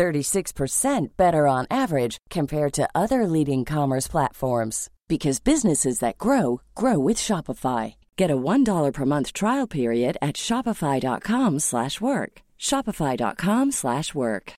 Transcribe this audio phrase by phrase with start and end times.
[0.00, 6.98] 36% better on average compared to other leading commerce platforms because businesses that grow grow
[6.98, 7.94] with Shopify.
[8.16, 12.32] Get a $1 per month trial period at shopify.com/work.
[12.58, 14.52] shopify.com/work.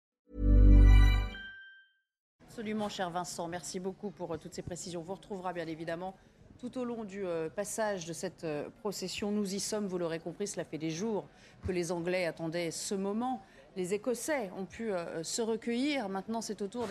[2.53, 3.49] Absolument, cher Vincent.
[3.49, 5.03] Merci beaucoup pour euh, toutes ces précisions.
[5.03, 6.15] Vous retrouvera bien évidemment
[6.61, 9.33] tout au long du euh, passage de cette euh, procession.
[9.33, 11.25] Nous y sommes, vous l'aurez compris, cela fait des jours
[11.67, 13.43] que les Anglais attendaient ce moment
[13.77, 16.09] les Écossais ont pu euh, se recueillir.
[16.09, 16.87] Maintenant, c'est au tour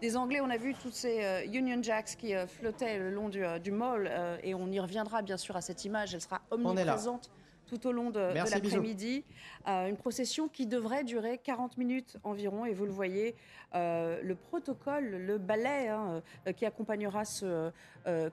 [0.00, 0.40] des, Anglais.
[0.40, 3.70] On a vu tous ces euh, Union Jacks qui euh, flottaient le long du, du
[3.70, 4.10] mall
[4.42, 6.14] et on y reviendra bien sûr à cette image.
[6.14, 7.30] Elle sera omniprésente
[7.66, 9.24] tout au long de, l'après-midi.
[9.66, 12.66] une procession qui devrait durer 40 minutes environ.
[12.66, 13.34] Et vous le voyez,
[13.72, 16.22] le protocole, le ballet hein,
[16.54, 17.70] qui accompagnera ce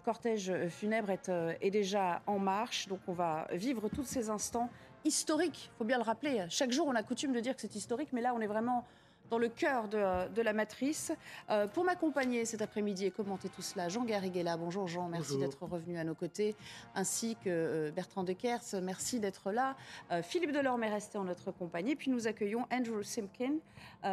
[0.03, 2.89] cortège funèbre est, est, déjà en marche.
[2.89, 4.69] Donc on va vivre tous ces instants
[5.05, 6.45] historique, il faut bien le rappeler.
[6.50, 8.86] Chaque jour, on a coutume de dire que c'est historique, mais là, on est vraiment
[9.30, 11.11] dans le cœur de, la matrice.
[11.50, 14.58] Euh, pour m'accompagner cet après-midi et commenter tout cela, Jean Garriguella.
[14.58, 16.56] Bonjour Jean, merci d'être revenu à nos côtés,
[16.95, 19.75] ainsi que euh, Bertrand Deckers, merci d'être là.
[20.11, 21.95] Euh, Philippe Delorme est resté en notre compagnie.
[21.95, 23.56] Puis nous accueillons Andrew Simpkin.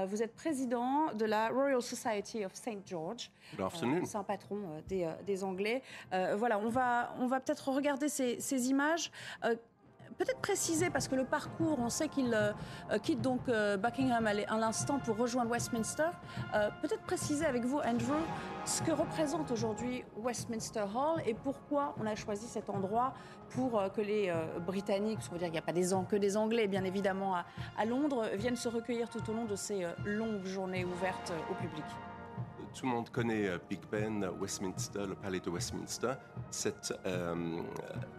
[0.08, 2.80] vous êtes président de la Royal Society of St.
[2.84, 3.30] George.
[4.04, 5.82] C'est un patron des, Anglais.
[6.10, 9.10] voilà, on va, on va peut-être regarder ces, ces images
[10.18, 12.52] peut-être préciser, parce que le parcours, on sait qu'il euh,
[12.90, 16.10] euh, quitte donc euh, Buckingham à l'instant pour rejoindre Westminster.
[16.82, 18.16] peut-être préciser avec vous, Andrew,
[18.64, 23.14] ce que représente aujourd'hui Westminster Hall et pourquoi on a choisi cet endroit
[23.50, 24.32] pour que les
[24.66, 27.36] Britanniques, dire qu'il n'y a pas des, que des Anglais, bien évidemment,
[27.76, 31.84] à Londres, viennent se recueillir tout au long de ces longues journées ouvertes au public
[32.76, 36.12] tout le monde connaît euh, Big Ben, Westminster, le palais de Westminster.
[36.50, 37.62] C'est euh,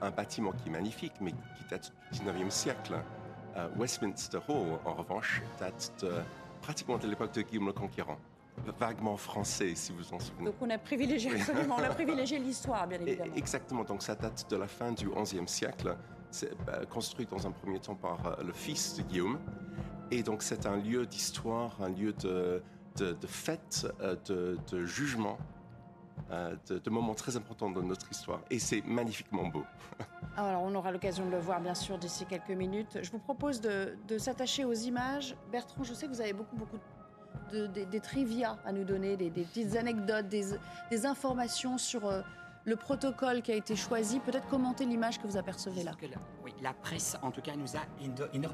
[0.02, 2.96] un bâtiment qui est magnifique, mais qui date du 19e siècle.
[3.56, 6.04] Euh, Westminster Hall, en revanche, date
[6.62, 8.18] pratiquement de l'époque de Guillaume le Conquérant.
[8.80, 10.46] Vaguement français, si vous en souvenez.
[10.46, 13.36] Donc on a privilégié absolument, on a privilégié l'histoire, bien évidemment.
[13.36, 15.96] exactement, donc ça date de la fin du XIe siècle.
[16.32, 16.52] C'est
[16.90, 19.38] construit dans un premier temps par le fils de Guillaume.
[20.10, 22.64] Et donc c'est un lieu d'histoire, un lieu de,
[22.98, 24.16] de, fêtes, euh,
[24.72, 25.38] de, jugements,
[26.32, 28.42] euh, de, moments très importants dans notre histoire.
[28.50, 29.64] Et c'est magnifiquement beau.
[30.38, 33.00] Alors, on aura l'occasion de le voir, bien sûr, d'ici quelques minutes.
[33.02, 35.36] Je vous propose de, s'attacher aux images.
[35.52, 36.78] Bertrand, je sais que vous avez beaucoup, beaucoup
[37.52, 42.08] de, des, trivia à nous donner, des, petites anecdotes, des, informations sur...
[42.08, 42.22] Euh,
[42.68, 44.20] le protocole qui a été choisi.
[44.20, 45.94] Peut-être commenter l'image que vous apercevez là.
[46.44, 47.82] oui, la presse, en tout cas, nous a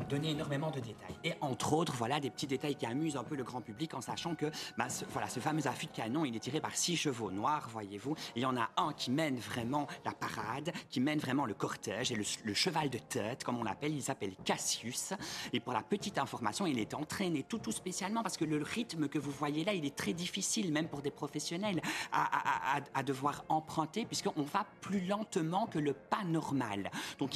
[0.07, 1.15] donné énormément de détails.
[1.23, 4.01] Et entre autres, voilà des petits détails qui amusent un peu le grand public en
[4.01, 4.45] sachant que
[4.77, 7.67] bah, ce, voilà, ce fameux affût de canon, il est tiré par six chevaux noirs,
[7.71, 8.15] voyez-vous.
[8.35, 12.11] Il y en a un qui mène vraiment la parade, qui mène vraiment le cortège,
[12.11, 15.13] et le, cheval de tête, comme on l'appelle, il s'appelle Cassius.
[15.53, 19.07] Et pour la petite information, il est entraîné tout, tout spécialement parce que le rythme
[19.07, 21.81] que vous voyez là, il est très difficile, même pour des professionnels,
[22.11, 27.31] à devoir emprunter puisqu'on va plus lentement que le pas normal, donc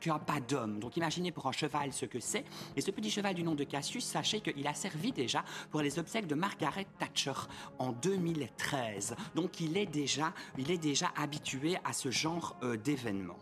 [0.00, 0.78] qu'un pas d'homme.
[0.78, 2.44] Donc imaginez pour un cheval ce que c'est.
[2.76, 5.98] Et ce petit cheval du nom de Cassius, sachez qu'il a servi déjà pour les
[5.98, 7.32] obsèques de Margaret Thatcher
[7.78, 9.16] en 2013.
[9.34, 13.38] Donc il est déjà, il est déjà habitué à ce genre euh, d'événements.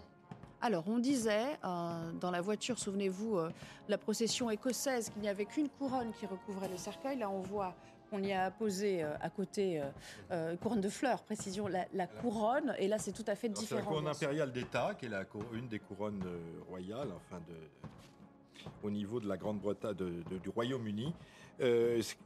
[0.60, 3.50] Alors, on disait euh, dans la voiture, souvenez-vous, euh,
[3.88, 7.16] la procession écossaise, qu'il n'y avait qu'une couronne qui recouvrait le cercueil.
[7.18, 7.74] Là, on voit
[8.12, 9.84] on y a posé euh, à côté euh,
[10.30, 12.74] euh, couronne de fleurs, précision, la, couronne.
[12.78, 13.80] Et là, c'est tout à fait différent.
[13.80, 16.24] C'est la couronne impériale d'État, qui est la, une des couronnes
[16.68, 21.12] royales, enfin de, au niveau de la Grande-Bretagne, du Royaume-Uni.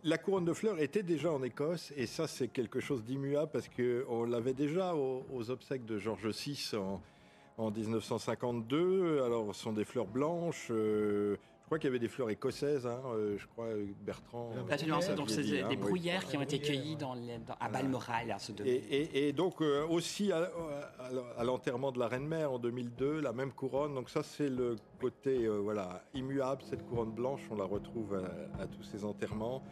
[0.05, 3.69] la couronne de fleurs était déjà en Écosse, et ça, c'est quelque chose d'immuable parce
[3.69, 7.01] qu'on l'avait déjà aux, obsèques de George VI en,
[7.59, 9.23] en 1952.
[9.23, 10.71] Alors, ce sont des fleurs blanches
[11.73, 13.69] crois qu'il y avait des fleurs écossaises, hein, euh, je crois,
[14.05, 14.51] Bertrand.
[14.71, 17.17] Absolument, donc c'est des, hein, bruyères qui ont été cueillies dans
[17.59, 18.37] à Balmoral.
[18.67, 20.51] et, et, donc aussi à,
[21.43, 23.95] l'enterrement de la Reine-Mère en 2002, la même couronne.
[23.95, 28.63] Donc ça, c'est le côté euh, voilà, immuable, cette couronne blanche, on la retrouve à,
[28.63, 29.63] à tous ces enterrements.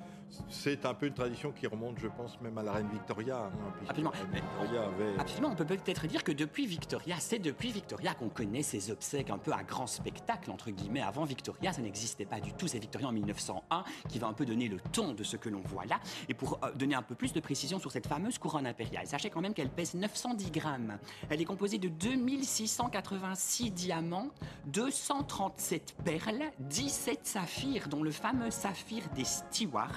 [0.48, 3.36] C'est un peu une tradition qui remonte, je pense, même à la reine Victoria.
[3.46, 3.50] hein,
[3.88, 4.12] Absolument.
[4.12, 8.14] la reine Victoria avait- Absolument, on peut peut-être dire que depuis Victoria, c'est depuis Victoria
[8.14, 11.02] qu'on connaît ces obsèques un peu à grand spectacle, entre guillemets.
[11.02, 12.68] Avant Victoria, ça n'existait pas du tout.
[12.68, 15.62] C'est Victoria en 1901 qui va un peu donner le ton de ce que l'on
[15.62, 15.98] voit là.
[16.28, 19.30] Et pour euh, donner un peu plus de précision sur cette fameuse couronne impériale, sachez
[19.30, 20.98] quand même qu'elle pèse 910 grammes.
[21.28, 24.28] Elle est composée de 2686 diamants,
[24.66, 29.90] 237 perles, 17 saphirs, dont le fameux saphir des Stewarts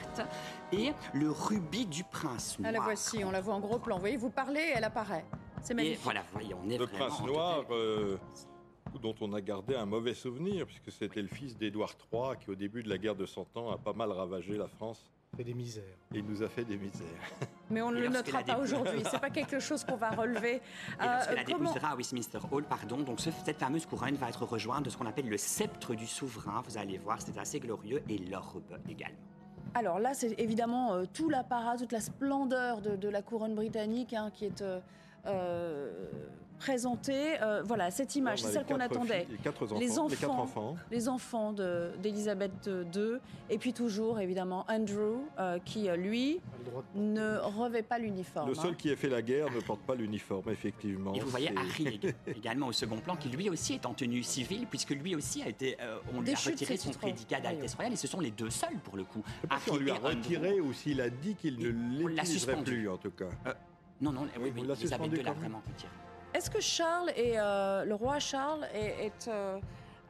[0.72, 2.72] et le rubis du prince Ah, noir.
[2.74, 3.96] la voici, on la voit en gros plan.
[3.96, 5.26] Vous voyez, vous parlez, elle apparaît.
[5.62, 6.00] C'est Et magnifique.
[6.04, 8.18] voilà, voyez, on est Le prince en noir, euh,
[9.02, 12.56] dont on a gardé un mauvais souvenir, puisque c'était le fils d'Édouard III, qui au
[12.56, 15.04] début de la guerre de Cent Ans a pas mal ravagé la France
[15.36, 15.84] fait des misères.
[16.14, 17.08] et il nous a fait des misères.
[17.72, 19.02] Mais on ne Et le lorsque notera la pas aujourd'hui.
[19.10, 20.56] C'est pas quelque chose qu'on va relever.
[20.58, 20.60] Et
[21.02, 24.46] Euh, lorsqu'elle comment- déposera à Westminster Hall, pardon, donc ce- cette fameuse couronne va être
[24.46, 26.62] rejointe de ce qu'on appelle le sceptre du souverain.
[26.68, 29.18] Vous allez voir, c'est assez glorieux, et l'orbe également.
[29.76, 34.32] Alors là, c'est évidemment euh, tout l'apparat, toute la splendeur de, la couronne britannique hein,
[34.34, 34.64] qui est
[35.26, 35.90] euh,
[36.68, 37.42] présentée.
[37.42, 39.26] Euh, voilà, cette image, a c'est les celle qu'on attendait.
[39.26, 39.76] filles- Les quatre enfants.
[39.80, 40.42] Les Les quatre enfants.
[40.44, 40.78] enfants.
[40.92, 43.18] Les enfants de- d'Elisabeth II,
[43.50, 46.40] et puis toujours évidemment Andrew, euh, qui euh, lui
[46.96, 48.50] ne revêt pas l'uniforme.
[48.50, 48.76] Le seul hein.
[48.78, 51.14] qui ait fait la guerre ne porte pas l'uniforme, effectivement.
[51.14, 54.24] Et vous voyez Harry ég- également au second plan, qui lui aussi est en tenue
[54.24, 57.94] civile, puisque lui aussi a été, euh, on lui a retiré son prédicat d'Altesse Royale,
[57.94, 59.22] et ce sont les deux seuls pour le coup.
[59.60, 60.08] Si on Harry lui a Andrew.
[60.08, 61.68] retiré ou s'il a dit qu'il ne
[62.08, 63.26] l'utiliserait plus, en tout cas.
[64.02, 65.92] Non, non, oui, oui, Elisabeth II l'a vraiment retiré.
[66.34, 69.60] Est-ce que Charles et euh, le roi Charles est, est, euh,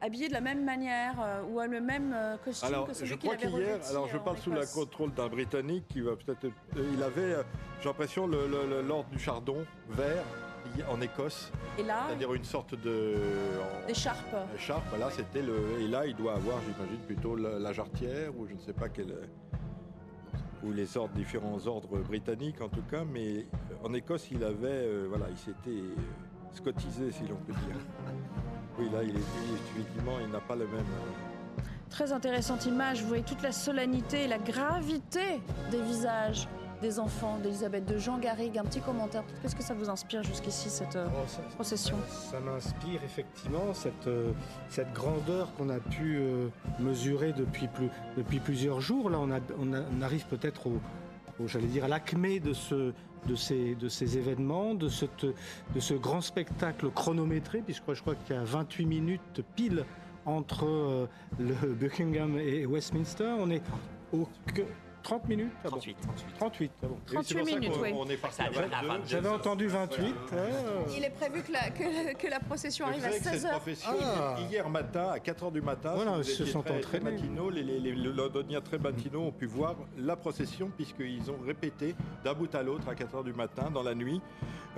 [0.00, 3.14] habillé de la même manière euh, ou a le même costume Alors, que celui je
[3.16, 6.46] crois qu'hier, alors je parle sous le contrôle d'un Britannique qui va peut-être.
[6.76, 7.36] il avait,
[7.80, 10.24] j'ai l'impression, l'ordre du chardon vert
[10.90, 13.16] en Écosse, Et là, c'est-à-dire une sorte de.
[13.86, 14.34] d'écharpe.
[14.56, 15.78] Écharpe, voilà, c'était le.
[15.80, 18.88] Et là, il doit avoir, j'imagine, plutôt la, la jarretière, ou je ne sais pas
[18.88, 19.14] quel.
[20.64, 23.44] Ou les ordres, différents ordres britanniques en tout cas, mais euh,
[23.84, 24.56] en Écosse, il avait.
[24.68, 25.94] euh, voilà, il s'était euh,
[26.54, 27.76] scotisé, si l'on peut dire.
[28.78, 30.74] Oui, là, il est, il- effectivement, il n'a pas le même.
[30.80, 33.02] euh, Très intéressante image.
[33.02, 35.40] Vous voyez toute la solennité et la gravité
[35.70, 36.48] des visages
[36.82, 38.58] des enfants d'Elisabeth de Jean Garrigue.
[38.58, 39.24] Un petit commentaire.
[39.42, 41.96] Qu'est-ce que ça vous inspire jusqu'ici cette euh, Oh, ça- procession?
[42.08, 44.32] Ça m'inspire effectivement cette, euh,
[44.68, 46.48] cette grandeur qu'on a pu euh,
[46.78, 49.10] mesurer depuis, plus, depuis plusieurs jours.
[49.10, 50.80] Là, on, a, on, a- on arrive peut-être au,
[51.40, 52.92] au- j'allais dire, à l'acmé de, ce,
[53.26, 58.14] de, ces, de ces événements, de, cette, de ce grand spectacle chronométré, puisque je crois
[58.14, 59.84] qu'il y a 28 minutes pile
[60.26, 63.34] entre le Buckingham et Westminster.
[63.38, 63.62] On est
[64.12, 64.26] au
[65.04, 65.76] 30 minutes ah bon.
[65.76, 66.26] 38, 38.
[66.38, 66.94] 38, ah bon.
[66.94, 67.90] oui, c'est 38 pour ça minutes, oui.
[67.94, 68.88] On est parti Ça à donne à 22.
[68.88, 69.02] 22.
[69.08, 70.14] J'avais entendu 28.
[70.32, 70.36] ah.
[70.96, 73.50] Il est prévu que la, que, que la procession arrive à savez que cette 16h.
[73.50, 74.36] profession, Ah.
[74.50, 77.16] hier matin, à 4h du matin, Voilà, ils se sont très, très entraînés.
[77.18, 81.38] matinaux, les, les, les- les Londoniens très matinaux ont pu voir la procession, puisqu'ils ont
[81.46, 84.20] répété d'un bout à l'autre à 4h du matin, dans la nuit,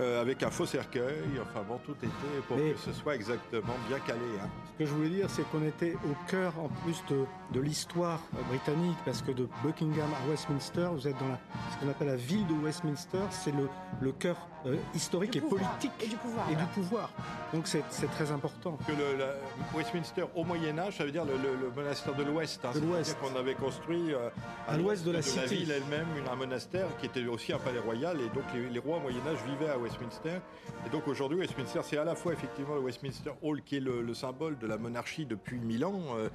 [0.00, 1.14] euh, avec un faux cercueil.
[1.40, 2.08] Enfin bon, tout était
[2.49, 4.20] pour Mais- que ce soit exactement bien calé.
[4.43, 4.49] hein.
[4.73, 8.20] Ce que je voulais dire, c'est qu'on était au cœur, en plus de, de l'histoire
[8.37, 11.39] euh, britannique, parce que de Buckingham à Westminster, vous êtes dans la,
[11.73, 13.69] ce qu'on appelle la ville de Westminster, c'est le,
[14.01, 14.37] le cœur
[14.67, 15.71] euh, historique Du et pouvoir.
[15.73, 16.51] politique Et du pouvoir.
[16.51, 17.11] et du pouvoir.
[17.53, 18.79] Donc c'est c'est très important.
[18.87, 19.35] Que le, la-
[19.77, 22.65] Westminster, au Moyen-Âge, ça veut dire le, le- le monastère de l'Ouest.
[22.65, 22.71] hein.
[22.75, 23.11] De l'Ouest.
[23.11, 24.29] C'est-à-dire qu'on avait construit euh,
[24.69, 25.47] À l'ouest de la cité.
[25.47, 28.21] ville elle-même une- un monastère qui était aussi un palais royal.
[28.21, 30.41] Et donc les, les rois au Moyen-Âge vivaient à Westminster.
[30.87, 34.03] Et donc aujourd'hui, Westminster, c'est à la fois effectivement le Westminster Hall qui est le,
[34.03, 36.01] le symbole de la monarchie depuis mille ans.
[36.17, 36.29] euh,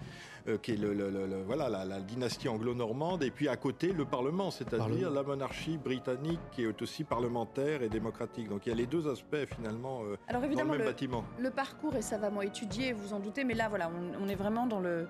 [0.62, 3.92] qui est le, le- le- le- voilà, la, la dynastie anglo-normande, et puis à côté
[3.94, 8.50] le Parlement, c'est-à-dire la monarchie britannique qui est aussi parlementaire et démocratique.
[8.50, 10.86] Donc il y a les deux aspects finalement euh, Alors dans le évidemment, même le,
[10.86, 11.24] bâtiment.
[11.40, 14.66] le parcours est savamment étudié, vous en doutez, mais là, voilà, on, on est vraiment
[14.66, 15.08] dans le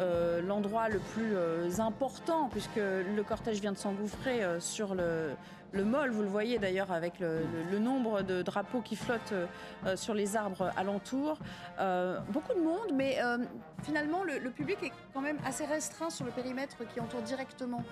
[0.00, 5.30] euh, l'endroit le plus euh, important, puisque le cortège vient de s'engouffrer euh, sur le,
[5.72, 6.10] le mol.
[6.10, 10.70] Vous le voyez d'ailleurs avec le, nombre de drapeaux qui flottent euh, sur les arbres
[10.76, 11.38] alentours.
[11.78, 13.38] Euh, beaucoup de monde, mais euh,
[13.82, 17.82] finalement, le, public est quand même assez restreint sur le périmètre qui entoure directement.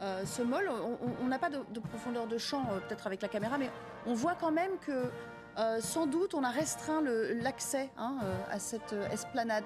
[0.00, 0.68] ce mol,
[1.22, 3.70] On- n'a pas de, de profondeur de champ, peut-être avec la caméra, mais
[4.06, 5.10] on voit quand même que
[5.80, 7.02] sans doute, on a restreint
[7.42, 8.16] l'accès hein,
[8.50, 9.64] à cette esplanade,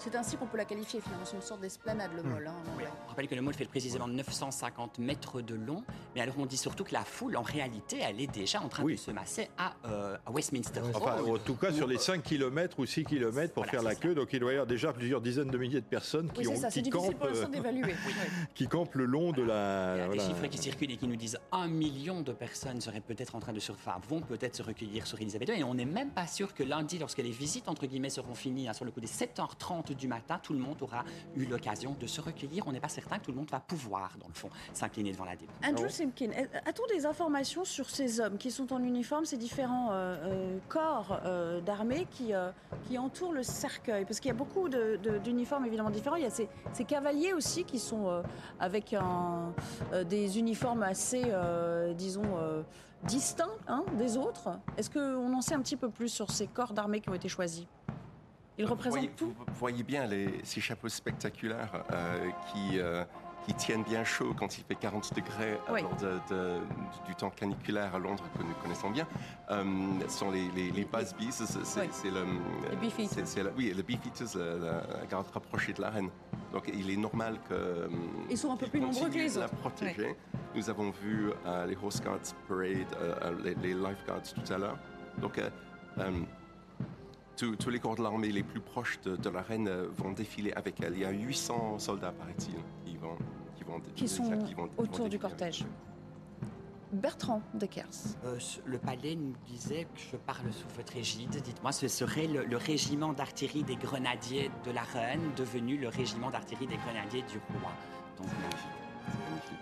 [0.00, 2.46] C'est ainsi qu'on peut la qualifier finalement, c'est une sorte d'esplanade le mall.
[2.46, 5.82] Hein, Oui, on rappelle que le mall fait précisément 950 mètres de long,
[6.14, 8.84] mais alors on dit surtout que la foule, en réalité, elle est déjà en train
[8.84, 8.94] Oui.
[8.94, 10.80] de se masser à, euh, à Westminster.
[10.94, 11.36] Enfin, Hall.
[11.36, 14.14] en tout cas, sur les 5 km ou 6 km pour Voilà, faire la queue,
[14.14, 16.56] donc il doit y avoir déjà plusieurs dizaines de milliers de personnes qui, Oui, ont,
[16.56, 17.46] ça, qui, campent, euh,
[18.54, 19.92] qui campent le long de Il y la.
[19.92, 20.26] a des voilà.
[20.28, 23.52] chiffres qui circulent et qui nous disent un million de personnes seraient peut-être en train
[23.52, 25.58] de se, enfin, vont peut-être se recueillir sur Elisabeth II.
[25.60, 28.68] Et on n'est même pas sûr que lundi, lorsque les visites entre guillemets seront finies,
[28.68, 31.04] hein, sur le coup des 7h30 du matin, tout le monde aura
[31.36, 32.66] eu l'occasion de se recueillir.
[32.66, 35.24] On n'est pas certain que tout le monde va pouvoir, dans le fond, s'incliner devant
[35.24, 35.54] la dépouille.
[35.68, 36.30] Andrew Simkin,
[36.66, 41.20] a-t-on des informations sur ces hommes qui sont en uniforme, ces différents euh, euh, corps
[41.24, 42.50] euh, d'armée qui, euh,
[42.86, 44.04] qui entourent le cercueil?
[44.04, 46.16] Parce qu'il y a beaucoup d'uniformes évidemment différents.
[46.16, 48.22] Il y a ces, ces cavaliers aussi qui sont euh,
[48.60, 49.52] avec un-
[49.92, 52.62] euh, des uniformes assez, euh, disons, euh,
[53.04, 54.48] distincts hein, des autres.
[54.76, 57.28] Est-ce qu'on en sait un petit peu plus sur ces corps d'armée qui ont été
[57.28, 57.66] choisis?
[58.58, 63.04] Vous voyez, tout vous- vous voyez bien les, ces chapeaux spectaculaires euh, qui, euh,
[63.46, 65.82] qui tiennent bien chaud quand il fait 40 degrés Oui.
[65.82, 66.60] lors de- de-
[67.06, 69.06] du temps caniculaire à Londres que nous connaissons bien.
[69.50, 69.64] Euh,
[70.08, 70.84] ce sont les, les, les
[71.64, 72.10] c'est Oui.
[72.10, 72.24] le...
[72.70, 73.52] Les Beefeaters.
[73.56, 76.10] Oui, les Beefeaters, la, garde rapprochée de la reine.
[76.52, 77.88] Donc il est normal que...
[78.28, 79.54] Ils sont un peu plus nombreux que les de la autres.
[79.56, 80.16] protéger.
[80.54, 81.30] Nous avons vu
[81.66, 84.78] les Horse Guards Parade, les, les Lifeguards tout à l'heure.
[85.22, 85.40] Donc
[87.38, 90.12] tous, tous les corps de l'armée les plus proches de, de la reine euh, vont
[90.12, 90.92] défiler avec elle.
[90.94, 92.54] Il y a 800 soldats, paraît-il,
[92.84, 93.16] qui vont,
[93.56, 95.64] qui vont, qui sont qui vont- qui vont autour du défiler cortège.
[96.90, 97.84] Bertrand Deckers.
[98.24, 101.28] Euh, le palais nous disait que je parle sous votre égide.
[101.30, 106.30] Dites-moi, ce serait le, le régiment d'artillerie des grenadiers de la reine devenu le régiment
[106.30, 107.72] d'artillerie des grenadiers du roi.
[108.16, 109.58] Donc, C'est magnifique.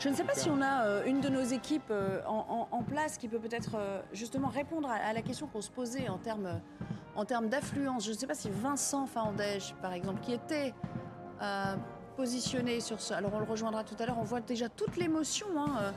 [0.00, 3.18] Je ne sais pas si on a euh, une de nos équipes euh, en, place
[3.18, 6.58] qui peut peut-être euh, justement répondre à, la question qu'on se posait en termes
[7.16, 8.06] en d'affluence.
[8.06, 10.74] Je ne sais pas si Vincent Fandège, par exemple, qui était
[12.16, 13.12] positionné sur ce.
[13.12, 14.18] Alors on le rejoindra tout à l'heure.
[14.18, 15.92] On voit déjà toute l'émotion hein,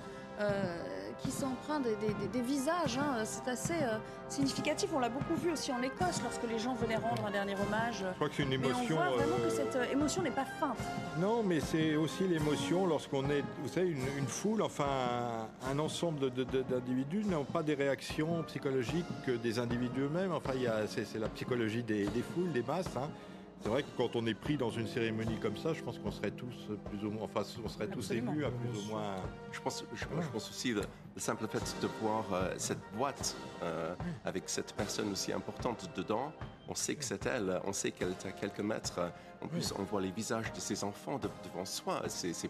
[1.24, 2.98] qui s'emprunte des, des- des- des visages.
[2.98, 3.24] hein.
[3.24, 3.98] C'est assez euh,
[4.30, 4.90] significatif.
[4.94, 8.04] On l'a beaucoup vu aussi en Écosse lorsque les gens venaient rendre un dernier hommage.
[8.10, 8.96] Je crois que c'est une Mais on émotion.
[8.96, 10.78] voit vraiment euh, que cette euh, émotion n'est pas feinte.
[11.20, 15.80] Non, mais c'est aussi l'émotion lorsqu'on est, vous savez, une, une foule, enfin un, un
[15.80, 20.32] ensemble d'individus n'ont pas des réactions psychologiques que des individus eux-mêmes.
[20.34, 22.88] Enfin, y c'est c'est la psychologie des, des foules, des masses.
[22.98, 23.10] hein.
[23.64, 26.12] C'est vrai que quand on est pris dans une cérémonie comme ça, je pense qu'on
[26.12, 28.34] serait tous plus ou moins, enfin, on serait tous Absolument.
[28.34, 29.16] émus à plus ou moins.
[29.54, 30.82] Je pense, je, je pense aussi le,
[31.16, 36.34] le simple fait de voir euh, cette boîte euh, avec cette personne aussi importante dedans.
[36.68, 39.00] On sait que c'est elle, on sait qu'elle est à quelques mètres.
[39.42, 42.02] En plus, on voit les visages de ses enfants de- devant soi.
[42.08, 42.50] C'est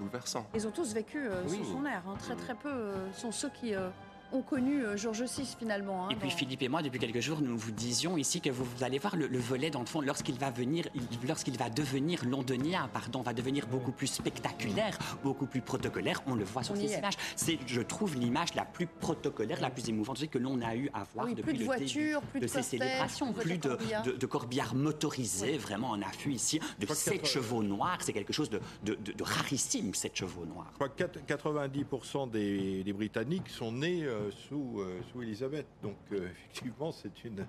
[0.00, 0.46] bouleversant.
[0.54, 1.58] Ils ont tous vécu euh, Oui.
[1.58, 2.02] sous son air.
[2.08, 2.14] hein.
[2.18, 3.88] Très très peu euh, sont ceux qui euh,
[4.32, 6.06] ont connu euh, Georges VI finalement.
[6.06, 8.50] hein, Et puis dans- Philippe et moi, depuis quelques jours, nous vous disions ici que
[8.50, 11.56] vous, vous allez voir le, le volet dans le fond lorsqu'il va venir, il- lorsqu'il
[11.56, 16.22] va devenir londonien, pardon, va devenir beaucoup plus spectaculaire, beaucoup plus protocolaire.
[16.26, 17.14] On le voit sur On ces images.
[17.36, 21.04] C'est, je trouve, l'image la plus protocolaire, la plus émouvante que l'on a eu à
[21.14, 24.12] voir Oui, depuis plus de le voitures, début plus de ces célébrations, plus de plus
[24.12, 27.98] de, de, corbillards motorisés, vraiment en affût ici, de sept chevaux noirs.
[28.00, 30.66] C'est quelque chose de, de, de- de rarissime, sept chevaux noirs.
[30.70, 35.66] Je crois que quatre- 90% des, des Britanniques sont nés euh, sous, euh, sous Elisabeth.
[35.82, 37.46] Donc, euh, effectivement, c'est une.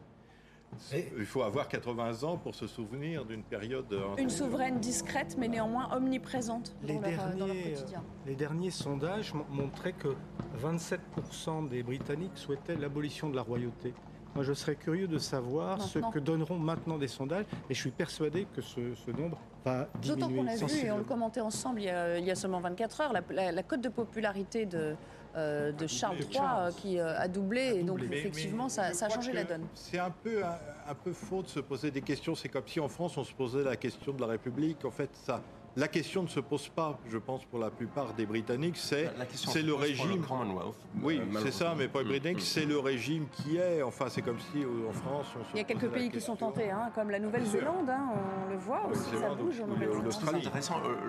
[0.93, 3.91] Et- Il faut avoir 80 ans pour se souvenir d'une période.
[3.91, 8.03] euh, Une souveraine discrète mais néanmoins omniprésente Les dans, leur, euh, dans leur derniers, quotidien.
[8.25, 10.15] Les derniers sondages mon- montraient que
[10.63, 13.93] 27% des Britanniques souhaitaient l'abolition de la royauté.
[14.33, 16.09] Moi, je serais curieux de savoir Maintenant.
[16.09, 19.89] ce que donneront maintenant des sondages, et je suis persuadé que ce, ce nombre va
[20.01, 22.31] D'autant diminuer qu'on a vu, et on le commentait ensemble il y a, il y
[22.31, 24.95] a seulement 24 heures, la, la- la cote de popularité de,
[25.35, 26.67] euh, de Charles III Charles.
[26.67, 28.17] euh, qui euh, a doublé, et donc doublé.
[28.17, 29.65] Effectivement mais ça, a changé la donne.
[29.73, 30.57] C'est un peu, un,
[30.87, 32.35] un peu faux de se poser des questions.
[32.35, 34.83] C'est comme si en France on se posait la question de la République.
[34.85, 35.41] En fait, ça,
[35.77, 38.75] la question ne se pose pas, je pense, pour la plupart des Britanniques.
[38.75, 40.21] C'est c'est le régime.
[40.21, 42.45] Commonwealth, Oui, c'est ça, mais pour les Britanniques, mm.
[42.45, 43.81] c'est le régime qui est.
[43.81, 46.33] Enfin, c'est comme si en France, on se Il y a quelques pays qui sont
[46.33, 46.51] question.
[46.51, 48.09] tentés, hein, comme la Nouvelle-Zélande, hein,
[48.45, 50.03] on le voit aussi, ça bouge en Nouvelle-Zélande.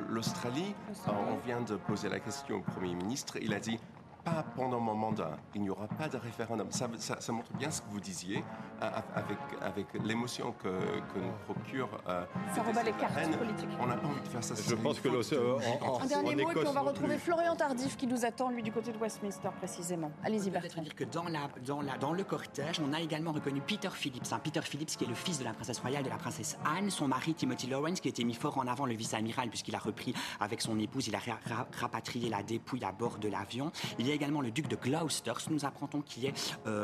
[0.08, 0.74] L'Australie.
[1.08, 3.38] on vient de poser la question au Premier ministre.
[3.40, 3.80] Il a dit
[4.24, 5.36] pas pendant mon mandat.
[5.54, 6.70] Il n'y aura pas de référendum.
[6.70, 8.44] Ça, ça- ça montre bien ce que vous disiez,
[8.82, 11.88] euh, avec, avec l'émotion que, que nous procure.
[12.08, 12.24] euh,
[12.54, 13.36] Ça rebat les cartes reine.
[13.36, 13.68] politiques.
[13.80, 14.54] On n'a pas envie de faire ça.
[14.54, 17.24] Je pense que en- Un dernier en mot, et puis on va retrouver plus.
[17.24, 20.10] Florian Tardif qui nous attend, lui, du côté de Westminster précisément.
[20.24, 20.82] Allez-y, Bertrand.
[20.82, 24.32] dire que dans, la, dans, la, dans le cortège, on a également reconnu Peter Phillips.
[24.32, 24.40] hein.
[24.42, 26.90] Peter Phillips, qui est le fils de la princesse royale et de la princesse Anne,
[26.90, 29.78] son mari Timothy Lawrence, qui a été mis fort en avant, le vice-amiral, puisqu'il a
[29.78, 33.70] repris avec son épouse, il a ra- ra- rapatrié la dépouille à bord de l'avion.
[33.98, 36.34] Il y a y a également le duc de Gloucester, nous apprendons qui est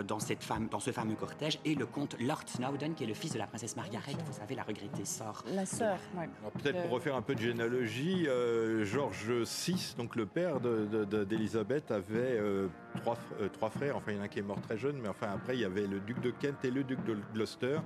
[0.05, 3.15] dans, cette femme, dans ce fameux cortège, et le comte Lord Snowdon, qui est le
[3.15, 5.45] fils de la princesse Margaret, vous savez, la regrettée sœur.
[5.47, 5.99] La sœur,
[6.63, 8.27] Peut-être pour refaire un peu de généalogie,
[8.83, 12.41] Georges VI, donc le père d'Elisabeth, avait
[12.97, 13.19] trois,
[13.53, 15.29] trois frères, enfin il y en a un qui est mort très jeune, mais enfin
[15.35, 17.79] après il y avait le duc de Kent et le duc de Gloucester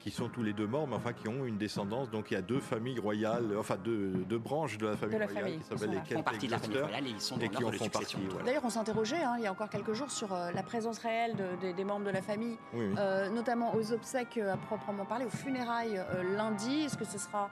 [0.00, 2.10] qui sont tous les deux morts, mais enfin qui ont une descendance.
[2.10, 5.58] Donc il y a deux familles royales, enfin deux, deux branches de la famille royale
[5.58, 6.84] qui s'appellent les Kent et Gloucester,
[7.40, 8.16] et, qui en font partie.
[8.44, 11.36] D'ailleurs, on s'interrogeait hein, il y a encore quelques jours sur euh, la présence réelle
[11.60, 16.00] des membres de la famille, euh, notamment aux obsèques euh, à proprement parler, aux funérailles
[16.36, 16.84] lundi.
[16.84, 17.50] Est-ce que ce sera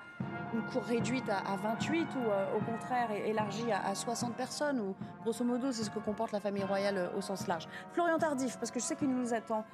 [0.55, 5.71] une cour réduite à, 28 ou au contraire élargie à, 60 personnes ou grosso modo
[5.71, 7.69] c'est ce que comporte la famille royale au sens large?
[7.93, 9.65] Florian Tardif, parce que je sais qu'il nous attend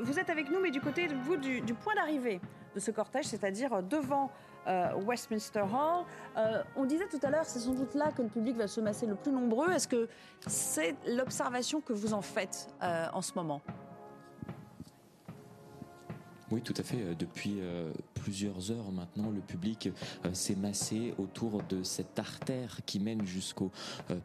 [0.00, 2.40] vous êtes avec nous, mais du côté vous, du, point d'arrivée
[2.74, 4.30] de ce cortège, c'est-à-dire devant
[4.66, 6.04] euh, Westminster Hall.
[6.36, 8.80] Euh, on disait tout à l'heure, c'est sans doute là que le public va se
[8.80, 9.70] masser le plus nombreux.
[9.72, 10.08] Est-ce que
[10.46, 13.60] c'est l'observation que vous en faites euh, en ce moment?
[16.52, 17.00] Oui, tout à fait.
[17.00, 19.88] Euh, depuis euh, plusieurs heures maintenant, le public
[20.26, 23.70] euh, s'est massé autour de cette artère qui mène jusqu'au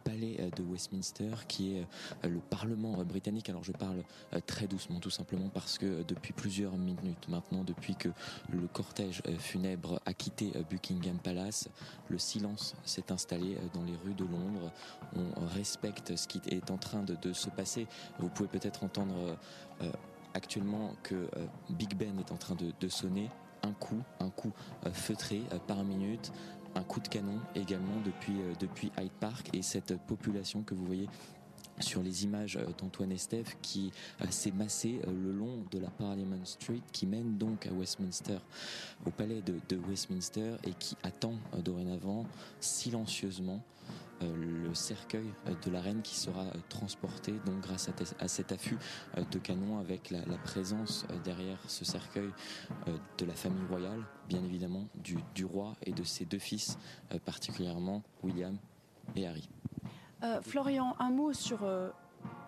[0.03, 1.85] palais de Westminster, qui est
[2.27, 3.49] le Parlement britannique.
[3.49, 4.03] Alors je parle
[4.45, 8.09] très doucement, tout simplement parce que depuis plusieurs minutes maintenant, depuis que
[8.51, 11.69] le cortège funèbre a quitté Buckingham Palace,
[12.09, 14.71] le silence s'est installé dans les rues de Londres.
[15.15, 17.87] On respecte ce qui est en train de, de se passer.
[18.19, 19.37] Vous pouvez peut-être entendre
[20.37, 23.29] actuellement que euh, Big Ben est en train de, sonner
[23.63, 24.53] un coup, un coup
[24.85, 26.31] euh, feutré euh, par minute,
[26.75, 31.09] un coup de canon également depuis, depuis Hyde Park et cette population que vous voyez
[31.79, 33.91] sur les images d'Antoine Estève qui
[34.29, 38.37] s'est massé le long de la Parliament Street qui mène donc à Westminster,
[39.05, 42.25] au palais de, Westminster et qui attend dorénavant
[42.59, 43.63] silencieusement
[44.21, 48.77] le cercueil euh, de la reine qui sera euh, transporté donc grâce à, cet affût
[49.31, 52.29] de canon avec la, présence derrière ce cercueil
[53.17, 56.77] de la famille royale, bien évidemment du, du roi et de ses deux fils,
[57.25, 58.57] particulièrement William
[59.15, 59.49] et Harry.
[60.41, 61.59] Florian, un mot sur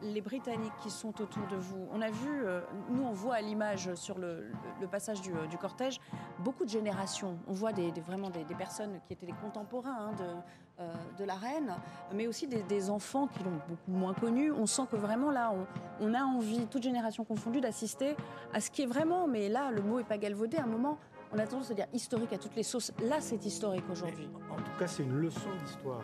[0.02, 1.88] les Britanniques qui sont autour de vous.
[1.92, 4.52] On a vu, euh, nous on voit à l'image sur le,
[4.92, 6.00] passage euh, du, cortège,
[6.40, 7.38] beaucoup de générations.
[7.48, 7.72] On voit
[8.06, 11.76] vraiment des, personnes qui étaient des contemporains hein, de, euh, de, la reine,
[12.14, 14.52] mais aussi des, enfants qui l'ont beaucoup moins connue.
[14.52, 15.54] On sent que vraiment là,
[16.00, 18.16] on, a envie, toute génération confondue, d'assister
[18.54, 20.98] à ce qui est vraiment, mais là le mot est pas galvaudé, un moment
[21.32, 22.92] on a tendance à dire historique à toutes les sauces.
[23.04, 24.28] Là, c'est historique aujourd'hui.
[24.50, 26.02] En tout cas, c'est une leçon d'histoire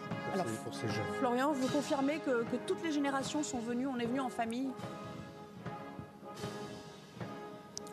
[0.64, 1.06] pour, ces jeunes.
[1.20, 4.70] Florian, vous confirmez que, que toutes les générations sont venues, on est venu en famille?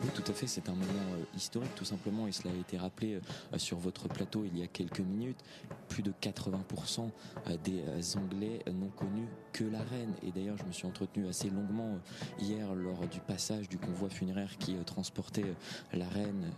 [0.03, 0.47] Oui, tout à fait.
[0.47, 4.09] C'est un moment euh, historique, tout simplement, et cela a été rappelé euh, sur votre
[4.09, 5.39] plateau il y a quelques minutes.
[5.87, 7.09] Plus de 80%
[7.47, 10.13] euh, des Anglais n'ont connu que la reine.
[10.23, 11.99] Et d'ailleurs, je me suis entretenu assez longuement
[12.39, 15.55] hier lors du passage du convoi funéraire qui transportait
[15.93, 16.51] la reine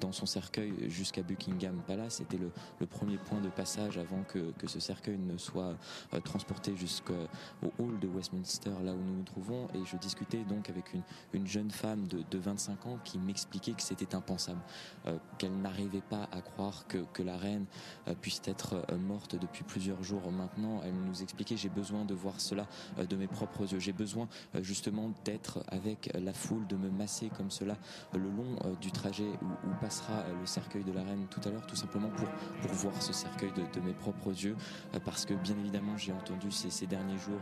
[0.00, 2.14] dans son cercueil jusqu'à Buckingham Palace.
[2.14, 2.50] C'était le,
[2.86, 5.74] premier point de passage avant que, ce cercueil ne soit
[6.24, 7.14] transporté jusqu'au
[7.78, 9.66] hall de Westminster, là où nous nous trouvons.
[9.74, 10.94] Et je discutais donc avec
[11.32, 14.60] une, jeune femme de, de 25 ans qui m'expliquait que c'était impensable,
[15.06, 17.66] euh, qu'elle n'arrivait pas à croire que, que la reine
[18.08, 20.80] euh, puisse être euh, morte depuis plusieurs jours maintenant.
[20.84, 22.66] Elle nous expliquait j'ai besoin de voir cela
[22.98, 24.28] de mes propres yeux, j'ai besoin
[24.60, 27.76] justement d'être avec la foule, de me masser comme cela
[28.14, 31.76] le long du trajet où, passera le cercueil de la reine tout à l'heure, tout
[31.76, 32.28] simplement pour,
[32.62, 34.56] pour voir ce cercueil de, mes propres yeux,
[35.04, 37.40] parce que bien évidemment j'ai entendu ces, derniers jours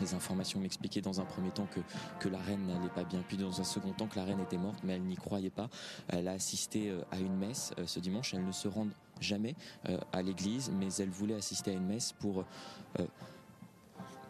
[0.00, 1.80] les informations m'expliquaient dans un premier temps que,
[2.20, 4.58] que la reine n'allait pas bien, puis dans un second temps que la reine était
[4.58, 5.68] morte, mais elle n'y croyait pas.
[6.08, 8.34] Elle a assisté euh, à une messe euh, ce dimanche.
[8.34, 8.88] Elle ne se rend
[9.20, 9.54] jamais
[9.88, 12.44] euh, à l'église, mais elle voulait assister à une messe pour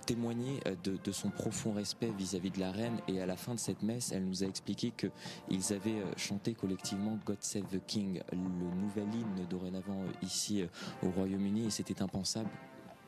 [0.07, 2.99] témoigner de, son profond respect vis-à-vis de la reine.
[3.09, 7.19] Et à la fin de cette messe, elle nous a expliqué qu'ils avaient chanté collectivement
[7.27, 10.64] God Save the King, le nouvel hymne dorénavant ici
[11.03, 11.66] au Royaume-Uni.
[11.66, 12.51] Et c'était impensable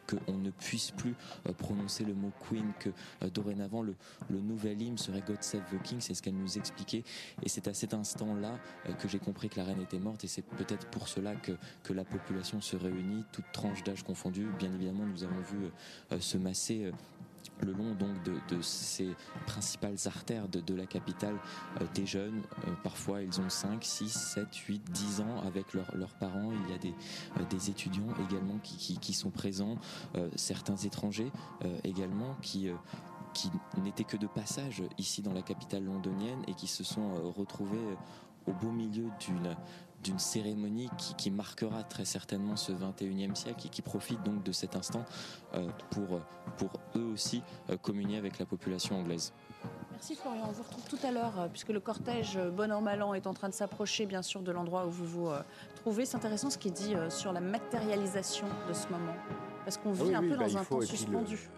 [0.09, 1.15] qu'on ne puisse plus
[1.47, 2.91] euh, prononcer le mot Queen, que
[3.23, 3.95] euh, dorénavant le,
[4.31, 7.05] nouvel hymne serait God Save the King, c'est ce qu'elle nous expliquait.
[7.43, 10.29] Et c'est à cet instant-là euh, que j'ai compris que la reine était morte et
[10.29, 14.49] c'est peut-être pour cela que, que la population se réunit, toute tranche d'âge confondue.
[14.59, 16.93] Bien évidemment, nous avons vu se masser
[17.61, 19.15] le long donc de, ces
[19.47, 21.37] principales artères de, la capitale
[21.95, 22.43] des jeunes.
[22.83, 26.51] parfois ils ont 5, 6, 7, 8, 10 ans avec leurs parents.
[26.53, 26.95] Il y a des,
[27.51, 29.77] des étudiants également qui, sont présents,
[30.37, 31.31] certains étrangers
[31.85, 32.71] également qui
[33.83, 37.97] n'étaient que de passage ici dans la capitale londonienne et qui se sont retrouvés
[38.47, 39.55] au beau milieu d'une
[40.03, 44.53] d'une cérémonie qui, qui, marquera très certainement ce 21e siècle et qui profite donc de
[44.53, 45.05] cet instant
[45.91, 46.21] pour,
[46.57, 47.43] pour eux aussi
[47.83, 49.33] communier avec la population anglaise.
[49.91, 53.15] Merci Florian, on vous retrouve tout à l'heure puisque le cortège Bon An Mal An
[53.15, 55.31] est en train de s'approcher bien sûr de l'endroit où vous vous
[55.77, 56.05] trouvez.
[56.05, 59.15] C'est intéressant ce qui est dit sur la matérialisation de ce moment
[59.69, 61.51] parce qu'on vit un peu dans un temps suspendu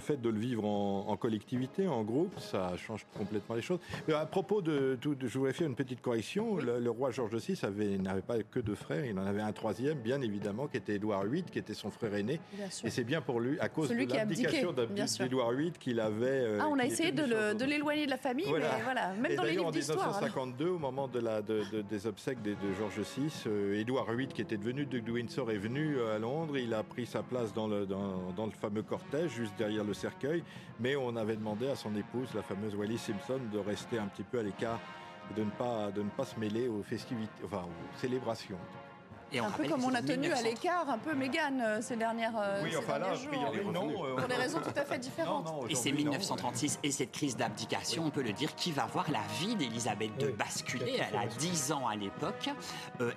[0.00, 3.80] fait de le vivre en, collectivité, en groupe, ça change complètement les choses.
[4.06, 6.56] Mais à propos de tout, je voulais faire une petite correction.
[6.56, 7.58] Le, roi George VI
[7.98, 11.24] n'avait pas que deux frères, il en avait un troisième, bien évidemment, qui était Édouard
[11.24, 12.40] VIII, qui était son frère aîné.
[12.84, 16.26] Et c'est bien pour lui, à cause de l'abdication d'Édouard VIII, qu'il avait.
[16.26, 19.52] Euh, ah, on a essayé de l'éloigner de, la famille, mais voilà, même dans les
[19.52, 20.08] livres d'histoire.
[20.08, 24.42] En 1952, au moment de la, des obsèques de, George VI, euh, Édouard VIII, qui
[24.42, 26.56] était devenu duc de Windsor, est venu euh, à Londres.
[26.58, 29.94] Il a pris sa place dans le, dans, dans le fameux cortège juste derrière le
[29.94, 30.42] cercueil,
[30.80, 34.24] mais on avait demandé à son épouse, la fameuse Wallis Simpson, de rester un petit
[34.24, 34.80] peu à l'écart
[35.34, 38.58] de ne pas, de ne pas se mêler aux festivités, enfin aux célébrations
[39.34, 42.62] un peu comme on a tenu à l'écart un peu Mégane euh, ces dernières euh,
[42.62, 45.48] Oui, enfin là, jours, non, euh, pour des raisons tout à fait différentes.
[45.68, 49.22] et c'est 1936 et cette crise d'abdication, on peut le dire, qui va voir la
[49.40, 51.00] vie d'Elisabeth II basculer.
[51.08, 52.50] Elle a 10 ans à l'époque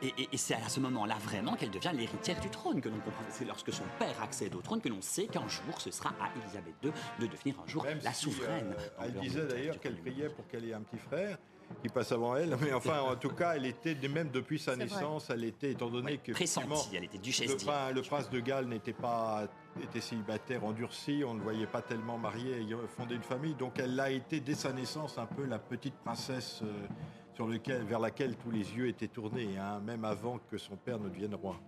[0.02, 3.24] et, c'est à ce moment-là vraiment qu'elle devient l'héritière du trône que l'on comprend.
[3.30, 6.30] C'est lorsque son père accède au trône que l'on sait qu'un jour ce sera à
[6.41, 8.76] Elisabeth II de devenir un jour la souveraine.
[9.02, 11.38] elle disait d'ailleurs qu'elle priait pour qu'elle ait un petit frère
[11.82, 12.56] qui passe avant elle.
[12.62, 16.18] Mais enfin, en tout cas, elle était, même depuis sa naissance, elle était, étant donné
[16.18, 16.32] que.
[16.32, 17.66] Pressentie, elle était duchesse.
[17.66, 19.48] Le, le prince de Galles n'était pas
[19.84, 22.66] était célibataire, endurci, on ne voyait pas tellement mariée,
[22.98, 23.56] fondé une famille.
[23.56, 26.88] Donc elle a été, dès sa naissance, un peu la petite princesse euh,
[27.34, 31.00] sur lequel, vers laquelle tous les yeux étaient tournés, hein, même avant que son père
[31.00, 31.60] ne devienne roi.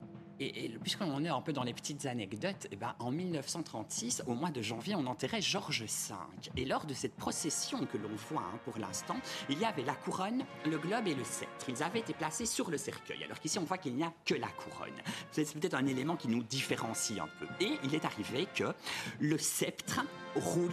[0.44, 4.34] Et, puisqu'on est un peu dans les petites anecdotes, et eh ben, en 1936, au
[4.34, 6.16] mois de janvier, on enterrait Georges V.
[6.58, 9.18] Et lors de cette procession que l'on voit hein, pour l'instant,
[9.50, 11.70] il y avait la couronne, le globe et le sceptre.
[11.70, 14.34] Ils avaient été placés sur le cercueil, alors qu'ici on voit qu'il n'y a que
[14.34, 15.00] la couronne.
[15.32, 17.46] C'est peut-être un élément qui nous différencie un peu.
[17.64, 18.74] Et il est arrivé que
[19.20, 20.02] le sceptre
[20.36, 20.72] roule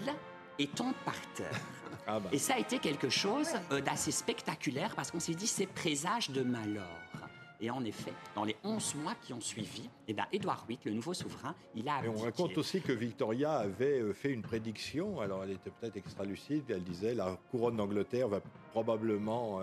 [0.59, 1.51] et tombe par terre.
[2.11, 2.31] Ah bah.
[2.33, 6.31] Et ça a été quelque chose euh, d'assez spectaculaire parce qu'on s'est dit c'est présage
[6.31, 6.89] de malheur.
[7.61, 10.93] Et en effet, dans les 11 mois qui ont suivi, eh ben, Édouard VIII, le
[10.93, 12.15] nouveau souverain, il a abdiqué.
[12.15, 15.97] Et on raconte aussi que Victoria avait euh, fait une prédiction, alors elle était peut-être
[15.97, 18.41] extra lucide, elle disait la couronne d'Angleterre va
[18.71, 19.63] probablement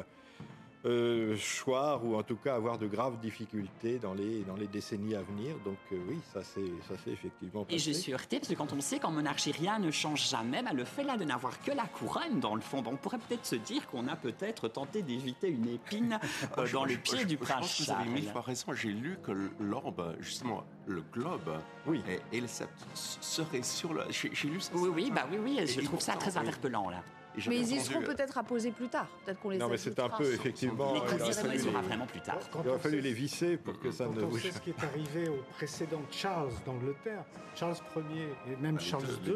[0.86, 5.16] euh, choir ou en tout cas avoir de graves difficultés dans les, dans les décennies
[5.16, 5.56] à venir.
[5.66, 7.76] Donc euh, oui, ça c'est effectivement passé.
[7.76, 10.62] Et je suis heurté parce que quand on sait qu'en monarchie rien ne change jamais,
[10.62, 13.18] bah, le fait là de n'avoir que la couronne dans le fond, bah, on pourrait
[13.18, 16.20] peut-être se dire qu'on a peut-être tenté d'éviter une épine
[16.58, 18.74] euh, dans le pied du prince pense que vous avez mille fois raison.
[18.74, 22.02] J'ai lu que l'orbe, justement, le globe oui.
[22.32, 24.04] et, le sceptre seraient sur le...
[24.10, 24.72] J'ai lu ça.
[24.76, 27.04] Oui, oui, bah oui, oui, je trouve ça très interpellant là.
[27.48, 29.08] Mais ils y seront peut-être à poser plus tard.
[29.26, 30.94] Peut-être qu'on les Non, mais c'est un peu effectivement.
[30.94, 32.40] Les il, sera vraiment plus tard.
[32.64, 34.42] il aurait fallu les visser pour que ça ne bouge.
[34.44, 37.24] C'est ce qui est arrivé au précédent Charles d'Angleterre,
[37.56, 39.34] Charles Ier et même bah, Charles II.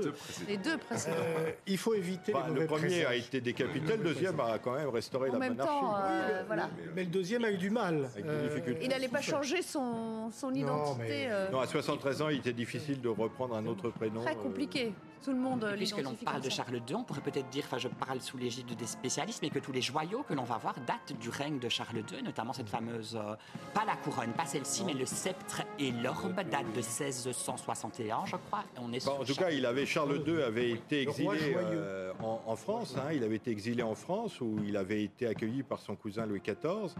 [0.47, 1.15] Les deux précédents.
[1.19, 4.75] Euh, il faut éviter bah, les Le premier a été décapité, le deuxième a quand
[4.75, 5.73] même restauré la monarchie.
[6.01, 6.69] Euh, voilà.
[6.95, 8.09] Mais le deuxième a eu du mal.
[8.25, 11.29] Euh, il n'allait pas changer son, son identité.
[11.51, 14.21] Non, à 73 ans, il était difficile de reprendre un autre prénom.
[14.21, 14.93] Très compliqué.
[15.23, 15.73] Tout le monde.
[15.75, 18.67] Puisque l'on parle de Charles II, on pourrait peut-être dire, enfin, je parle sous l'égide
[18.75, 21.69] des spécialistes, mais que tous les joyaux que l'on va voir datent du règne de
[21.69, 23.35] Charles II, notamment cette fameuse, euh,
[23.73, 28.63] pas la couronne, pas celle-ci, mais le sceptre et l'orbe, date de 1661, je crois.
[28.81, 32.95] On est en tout cas, il avait, Charles II avait été exilé euh, en, France,
[32.97, 36.25] hein, il avait été exilé en France, où il avait été accueilli par son cousin
[36.25, 36.93] Louis XIV.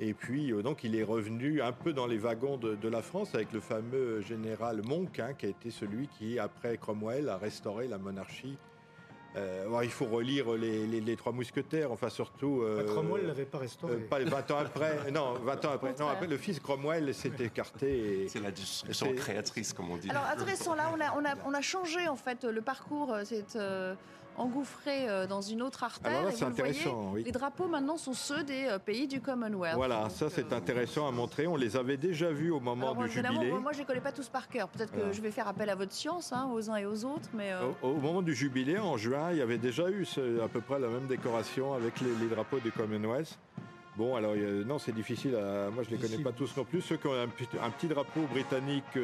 [0.00, 3.34] Et puis, euh, donc, il est revenu un peu dans les wagons de, la France
[3.34, 7.88] avec le fameux général Monk, hein, qui a été celui qui, après Cromwell, a restauré
[7.88, 8.56] la monarchie
[9.36, 12.62] euh, il faut relire les, Trois Mousquetaires, enfin surtout.
[12.62, 13.94] Euh, Cromwell l'avait pas restauré.
[13.94, 15.10] Euh, pas 20 ans après.
[15.12, 15.94] non, 20 ans après.
[15.98, 18.26] Non, après le fils Cromwell s'est écarté.
[18.28, 20.10] C'est la destruction créatrice, comme on dit.
[20.10, 23.16] Alors intéressant, là, on a, on a, on a changé en fait le parcours.
[23.24, 23.56] C'est
[24.36, 26.20] engouffré euh, dans une autre artère.
[26.20, 27.14] Alors c'est intéressant.
[27.14, 29.76] Les drapeaux maintenant sont ceux des euh, pays du Commonwealth.
[29.76, 31.46] Voilà, ça c'est euh, intéressant à montrer.
[31.46, 33.50] On les avait déjà vus au moment du jubilé.
[33.52, 34.68] Moi, je ne les connais pas tous par cœur.
[34.68, 37.28] Peut-être que je vais faire appel à votre science, hein, aux uns et aux autres.
[37.34, 40.06] Mais au, moment du jubilé, en juin, il y avait déjà eu
[40.42, 43.38] à peu près la même décoration avec les, drapeaux du Commonwealth.
[43.96, 44.34] Bon, alors
[44.66, 45.32] non, c'est difficile.
[45.72, 46.80] moi, je ne les connais pas tous non plus.
[46.80, 47.28] Ceux qui ont un,
[47.70, 48.98] petit drapeau britannique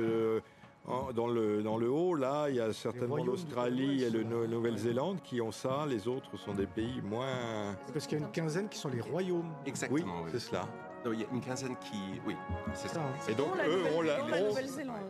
[1.14, 5.40] dans le, dans le haut, là, il y a certainement l'Australie et la Nouvelle-Zélande qui
[5.40, 5.86] ont ça.
[5.88, 7.76] Les autres sont des pays moins.
[7.92, 9.52] Parce qu'il y a une quinzaine qui sont les royaumes.
[9.66, 10.22] Exactement.
[10.24, 10.66] Oui, c'est cela.
[11.06, 12.20] il y a une quinzaine qui.
[12.26, 12.34] Oui,
[12.74, 13.00] c'est ça.
[13.28, 13.84] Et donc, eux,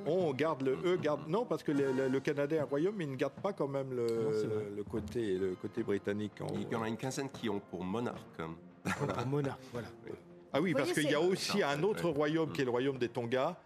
[0.07, 0.79] on, on, garde le.
[0.85, 3.53] Eux garde, non, parce que le, Canada est un royaume, mais ils ne gardent pas
[3.53, 6.33] quand même le, le côté, le côté britannique.
[6.55, 8.19] Il y en a une quinzaine qui ont pour monarque.
[8.99, 9.89] Pour monarque, voilà.
[10.53, 12.99] Ah oui, Vous parce qu'il y a aussi un autre royaume qui est le royaume
[12.99, 13.57] des Tonga,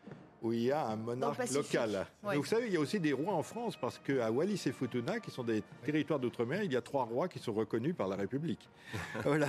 [0.44, 2.06] où il y a un monarque local.
[2.22, 2.36] Ouais.
[2.36, 5.18] Vous savez, il y a aussi des rois en France, parce qu'à Wallis et Futuna,
[5.18, 8.16] qui sont des territoires d'outre-mer, il y a trois rois qui sont reconnus par la
[8.16, 8.68] République.
[9.24, 9.48] voilà.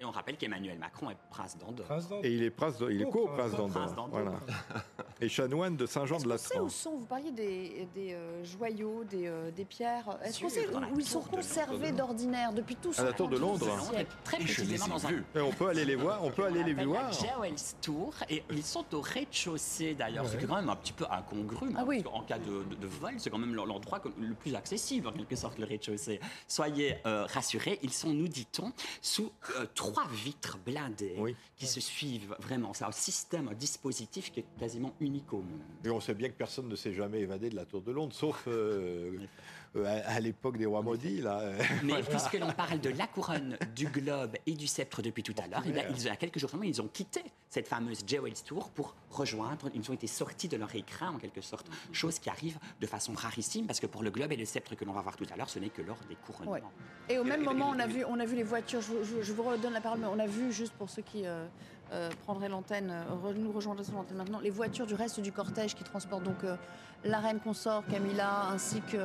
[0.00, 1.86] Et on rappelle qu'Emmanuel Macron est prince d'Andorre.
[2.24, 4.08] Et il est, prince de- il est co-prince d'Andorre.
[4.10, 4.32] Voilà.
[5.20, 9.04] Et chanoine de Saint-Jean Est-ce qu'on sait où sont, vous parliez des, des, euh, joyaux,
[9.04, 12.92] des, euh, des pierres, est-ce qu'on sait où, où ils sont conservés d'ordinaire depuis tout
[12.92, 13.66] ce À la tour de Londres.
[13.90, 15.10] siècle très Et précisément dans un.
[15.12, 17.12] Et on peut aller les voir, on peut aller les voir.
[17.12, 20.92] Jewel's Tour et ils sont au rez-de-chaussée d'ailleurs, ce qui est quand même un petit
[20.92, 21.68] peu incongru.
[21.76, 22.02] Ah oui.
[22.02, 25.36] qu'en cas de, de- de vol, c'est quand même l'endroit le plus accessible en quelque
[25.36, 26.18] sorte le rez-de-chaussée.
[26.48, 29.30] Soyez euh, rassurés, ils sont, nous dit-on, sous
[29.92, 31.36] trois vitres blindées Oui.
[31.56, 32.72] qui se suivent vraiment.
[32.74, 35.60] C'est un système, un dispositif qui est quasiment unique au monde.
[35.84, 38.14] Et on sait bien que personne ne s'est jamais évadé de la tour de Londres,
[38.14, 39.18] sauf euh,
[39.76, 41.20] à, à l'époque des rois maudits.
[41.20, 41.42] Là.
[41.82, 45.46] Mais puisque l'on parle de la couronne, du globe et du sceptre depuis tout à
[45.46, 48.94] l'heure, il y a quelques jours seulement, ils ont quitté cette fameuse Jewel's Tour pour
[49.10, 52.86] rejoindre, ils ont été sortis de leur écrin en quelque sorte, chose qui arrive de
[52.86, 55.26] façon rarissime parce que pour le globe et le sceptre que l'on va voir tout
[55.32, 56.52] à l'heure, ce n'est que lors des couronnements.
[56.52, 56.62] Ouais.
[57.08, 58.80] Et au même Et- et- moment, on a vu, on a vu les voitures.
[58.80, 61.02] Je, vous- je- je vous redonne la parole, mais on a vu juste pour ceux
[61.02, 61.46] qui euh,
[61.92, 65.30] euh, prendraient l'antenne, euh, re- nous rejoindraient sur l'antenne maintenant, les voitures du reste du
[65.30, 66.56] cortège qui transportent donc euh,
[67.04, 68.96] la reine consort Camilla ainsi que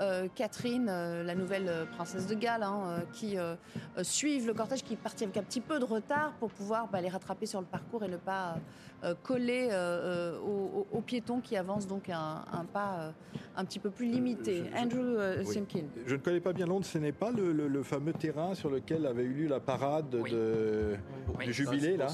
[0.00, 3.54] euh, Catherine, euh, la nouvelle euh, princesse de Galles, hein, euh, qui euh,
[3.98, 7.00] euh, suivent le cortège, qui partent avec un petit peu de retard pour pouvoir bah,
[7.00, 8.56] les rattraper sur le parcours et ne pas
[9.04, 13.10] euh, coller euh, euh, aux, aux- aux piétons qui avancent donc un, un pas euh,
[13.56, 14.64] un petit peu plus limité.
[14.70, 15.54] je- Andrew euh, Oui.
[15.54, 15.84] Simkin.
[16.06, 18.70] Je ne connais pas bien Londres, ce n'est pas le, le- le fameux terrain sur
[18.70, 20.30] lequel avait eu lieu la parade Oui.
[20.30, 20.96] de,
[21.38, 21.46] Oui.
[21.46, 22.08] du jubilé, là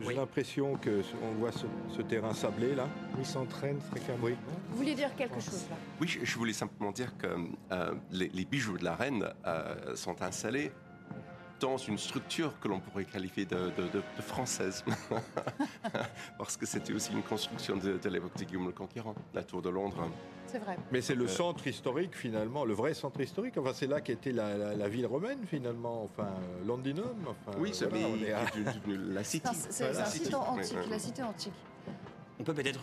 [0.00, 0.14] J'ai Oui.
[0.14, 2.86] l'impression qu'on voit ce, ce terrain sablé, là.
[3.16, 4.18] Où ils s'entraînent fréquemment.
[4.22, 4.34] Oui.
[4.70, 5.76] Vous vouliez dire quelque chose là?
[6.00, 7.26] Oui, je, je voulais simplement dire que
[7.72, 10.72] euh, les, les bijoux de la reine euh, sont installés
[11.60, 14.84] dans une structure que l'on pourrait qualifier de, de- de- de française.
[16.38, 19.62] Parce que c'était aussi une construction de, de l'époque de Guillaume le Conquérant, la tour
[19.62, 20.08] de Londres.
[20.46, 20.76] C'est vrai.
[20.92, 23.56] Mais c'est le Euh, centre historique, finalement, le vrai centre historique.
[23.58, 26.04] Enfin, c'est là qu'était la, la- la ville romaine, finalement.
[26.04, 26.28] Enfin,
[26.66, 27.16] Londinum.
[27.26, 29.48] Enfin, oui, c'est voilà, on est à- mais devenu la city.
[29.54, 30.90] C'est c'est un site antique, oui.
[30.90, 31.52] la cité antique.
[32.38, 32.80] On peut peut-être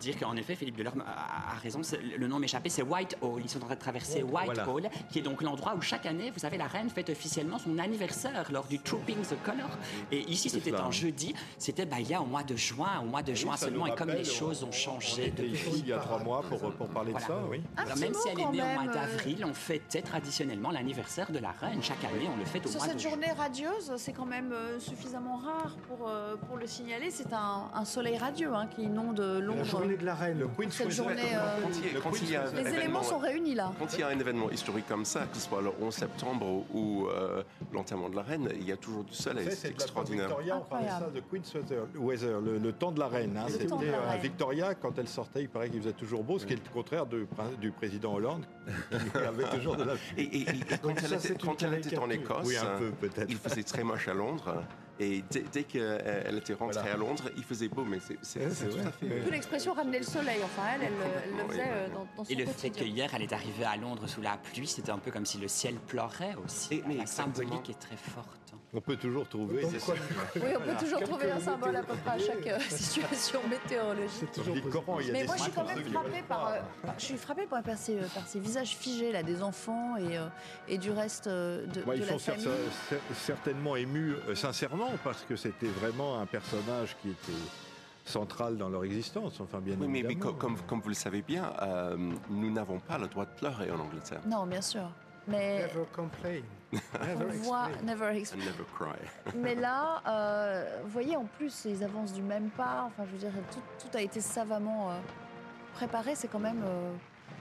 [0.00, 1.80] dire qu'en effet, Philippe Delorme a, a raison,
[2.18, 3.40] le nom m'échappait, c'est Whitehall.
[3.42, 4.66] Ils sont en train de traverser Voilà.
[4.66, 7.78] Whitehall, qui est donc l'endroit où chaque année, vous savez, la reine fête officiellement son
[7.78, 9.68] anniversaire lors du Trooping the Colour.
[10.12, 10.92] Et ici, c'était un oui.
[10.92, 13.86] jeudi, c'était bah, il y a au mois de juin, au mois de juin seulement,
[13.86, 15.52] et comme les choses on- ont changé on depuis.
[15.52, 17.26] ici il y a trois mois pour, pour parler de Voilà.
[17.26, 17.60] ça, oui.
[17.76, 21.38] Alors, même si elle est née au mois euh, d'avril, on fêtait traditionnellement l'anniversaire de
[21.38, 21.82] la reine.
[21.82, 23.10] Chaque année, on le fête au Sur mois cette de juin.
[23.10, 27.10] journée radieuse, c'est quand même euh, suffisamment rare pour, euh, pour le signaler.
[27.10, 29.64] C'est un, un soleil radieux hein, qui inonde Londres.
[29.84, 30.38] Journée de la reine.
[30.38, 31.04] Le Queen's Cette Weather.
[31.04, 32.76] journée, euh, Quand il y a- Le quand il y a Queen's un Les éléments
[32.78, 33.72] événement- sont réunis là.
[33.78, 36.64] Quand il y a un événement historique comme ça, que ce soit le 11 septembre
[36.72, 37.42] ou, euh,
[37.72, 39.48] l'enterrement de la reine, il y a toujours du soleil.
[39.50, 40.26] C'est extraordinaire.
[40.28, 43.36] Victoria, on parlait ça de Queen's Weather, Weather, le, le temps de la reine.
[43.36, 43.46] hein.
[43.48, 44.16] C'était euh, à.
[44.16, 47.06] Victoria, quand elle sortait, il paraît qu'il faisait toujours beau, ce qui est le contraire
[47.06, 48.44] du, président Hollande,
[48.90, 49.94] qui avait toujours de la...
[50.16, 52.08] Et, et- et- et quand, elle ça, était, c'est quand une elle était en.
[52.10, 53.26] Écosse, Oui, un peu peut-être.
[53.28, 54.62] il faisait très moche à Londres.
[55.00, 56.94] Et dès, dès qu'elle était rentrée Voilà.
[56.94, 58.86] à Londres, il faisait beau, mais c'est Ouais, tout vrai.
[58.86, 59.06] à fait.
[59.08, 60.38] Peu l'expression ramener le soleil.
[60.44, 60.92] Enfin, elle, elle,
[61.24, 62.84] elle le faisait euh, dans, dans son Et le fait quotidien.
[63.08, 65.48] qu'hier, elle est arrivée à Londres sous la pluie, c'était un peu comme si le
[65.48, 66.74] ciel pleurait aussi.
[66.74, 67.34] Et- mais la exactement.
[67.34, 68.43] symbolique est très forte.
[68.76, 69.62] On peut toujours trouver...
[69.62, 69.94] Donc, quoi.
[70.36, 74.32] Oui, on peut toujours trouver un symbole à peu près à chaque euh, situation météorologique.
[74.32, 76.48] Toujours les Corans, il y a Mais des moi, je suis quand même frappée par,
[76.48, 79.96] euh, par- je suis frappée par, par ces, par ces visages figés là des enfants
[79.96, 80.26] et, euh,
[80.68, 82.48] et du reste euh, de, Bah, de ils la sont cer- famille.
[82.90, 87.32] cer- certainement émus euh, sincèrement parce que c'était vraiment un personnage qui était
[88.04, 89.40] central dans leur existence.
[89.40, 90.32] Enfin, bien Oui, mais, mais évidemment.
[90.32, 91.96] co- comme, comme vous le savez bien, euh,
[92.28, 94.20] nous n'avons pas le droit de pleurer en Angleterre.
[94.26, 94.90] Non, bien sûr.
[95.26, 96.40] Mais Never complain.
[97.00, 97.86] On Never voit explain.
[97.86, 98.44] never And explain.
[98.44, 99.32] never cry.
[99.42, 102.84] Mais là, euh, vous voyez, en plus, ils avancent du même pas.
[102.86, 104.94] Enfin, je veux dire, tout, tout a été savamment euh,
[105.74, 106.14] préparé.
[106.14, 106.62] C'est quand même.
[106.64, 106.92] euh,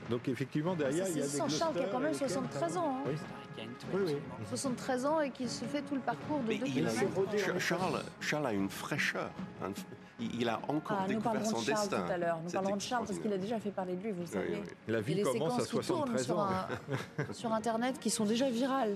[0.10, 1.50] Donc effectivement, derrière, il y a des.
[1.50, 2.98] Charles qui a quand même Gloucester et 73 ans.
[3.00, 3.04] hein.
[3.08, 3.14] Oui.
[3.56, 4.02] Oui, oui.
[4.02, 4.20] absolument.
[4.50, 7.16] 73 ans et qui se fait tout le parcours de Mais 2 il a- km.
[7.16, 7.62] rodé en Cha- Écosse.
[7.64, 9.30] Charles, Charles a une fraîcheur.
[9.64, 9.72] un-
[10.20, 12.02] il a encore Ah, nous découvert parlerons son de Charles destin.
[12.06, 12.38] tout à l'heure.
[12.44, 14.26] Nous C'est parlerons de Charles parce qu'il a déjà fait parler de lui, vous le
[14.28, 14.48] savez.
[14.54, 14.70] Oui, oui.
[14.88, 16.48] La Il y a vie des commence à séquences qui tournent 73 sur, ans.
[17.30, 18.96] un- sur Internet qui sont déjà virales.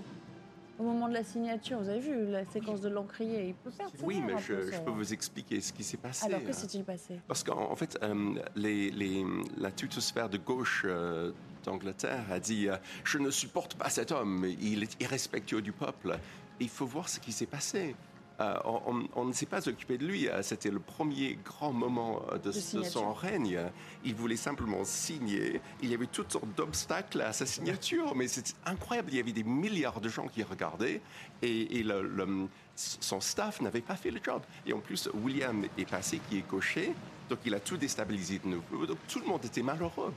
[0.79, 3.93] Au moment de la signature, vous avez vu la séquence de l'encrier, il peut perdre
[4.03, 4.39] Oui, mais peu,
[4.71, 6.25] je, peux vous expliquer ce qui s'est passé.
[6.27, 6.53] Alors, que euh.
[6.53, 7.19] s'est-il passé?
[7.27, 9.25] Parce qu'en en fait, euh, les, les-
[9.57, 11.31] la tutosphère de gauche euh,
[11.63, 16.19] d'Angleterre a dit euh, Je ne supporte pas cet homme, il est irrespectueux du peuple.
[16.59, 17.95] Et il faut voir ce qui s'est passé.
[18.39, 20.27] Euh, on, on ne s'est pas occupé de lui.
[20.27, 22.91] Euh, C'était le premier grand moment euh, de, De de signature.
[22.91, 23.59] son règne.
[24.05, 25.59] Il voulait simplement signer.
[25.81, 29.09] Il y avait toutes sortes d'obstacles à sa signature, mais c'était incroyable.
[29.11, 31.01] Il y avait des milliards de gens qui regardaient
[31.41, 34.41] et, et le- le- son staff n'avait pas fait le job.
[34.67, 36.93] Et en plus, William est passé, qui est coché,
[37.29, 38.85] donc il a tout déstabilisé de nouveau.
[38.85, 40.13] Donc tout le monde était malheureux.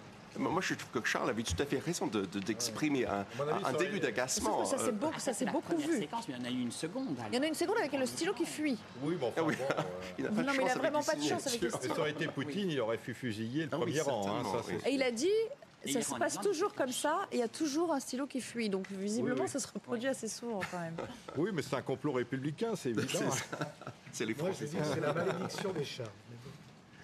[0.49, 3.25] Moi, je trouve que Charles avait tout à fait raison de- de- d'exprimer un,
[3.79, 4.65] début d'agacement.
[4.65, 5.99] Ça s'est Euh, beaucoup, ça vu.
[6.01, 7.17] séquence, mais il y en a eu une seconde.
[7.31, 8.79] Il y en a une seconde avec le stylo qui fuit.
[9.03, 9.55] Oui, mais enfin, Ah oui.
[9.57, 9.83] bon, euh,
[10.19, 11.79] il n'a pas Non, de mais il a vraiment pas de chance avec les signatures.
[11.83, 14.29] mais ça aurait été Poutine, il aurait pu fusiller le Ah oui, premier rang.
[14.29, 14.75] hein, ça, oui.
[14.83, 15.29] c'est Et il a dit,
[15.85, 18.41] Et ça se passe toujours comme ça, et il y a toujours un stylo qui
[18.41, 18.69] fuit.
[18.69, 19.49] Donc visiblement, Oui, oui.
[19.49, 20.97] ça se reproduit assez souvent quand même.
[21.37, 23.07] Oui, mais c'est un complot républicain, c'est évident.
[23.31, 23.57] C'est.
[24.13, 24.79] C'est les Moi, je Français.
[24.95, 26.07] c'est la malédiction des chars.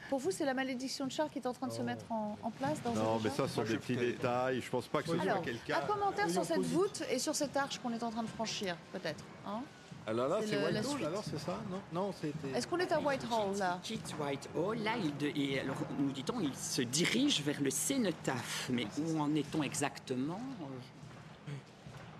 [0.09, 2.37] Pour vous, c'est la malédiction de Charles qui est en train de se mettre en,
[2.43, 4.61] en place dans Non, mais ça ce sont des petits détails.
[4.61, 5.79] Je pense pas que ce soit Alors, quelqu'un.
[5.79, 8.77] un commentaire sur cette voûte et sur cette arche qu'on est en train de franchir,
[8.93, 9.25] peut-être.
[9.47, 9.63] hein
[10.07, 12.57] Alors là, c'est Whitehall, alors c'est ça Non, non c'était.
[12.57, 16.13] Est-ce qu'on est à Whitehall là Il quitte Whitehall, là, il de- et alors, nous
[16.13, 18.69] dit-on, il se dirige vers le cénotaphe.
[18.73, 20.39] Mais où en est-on exactement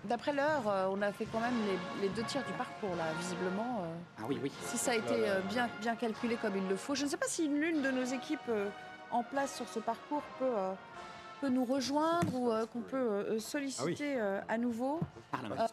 [0.09, 3.05] D'après l'heure, euh, on a fait quand même les, les deux tiers du parcours là,
[3.19, 3.83] visiblement.
[3.83, 4.53] euh, Ah oui, oui.
[4.63, 6.95] si ça a été euh, bien, bien calculé comme il le faut.
[6.95, 8.69] Je ne sais pas si l'une de nos équipes euh,
[9.11, 10.73] en place sur ce parcours peut, euh,
[11.41, 15.01] peut nous rejoindre ou euh, qu'on peut solliciter euh, à nouveau.
[15.31, 15.67] Parlement Ah.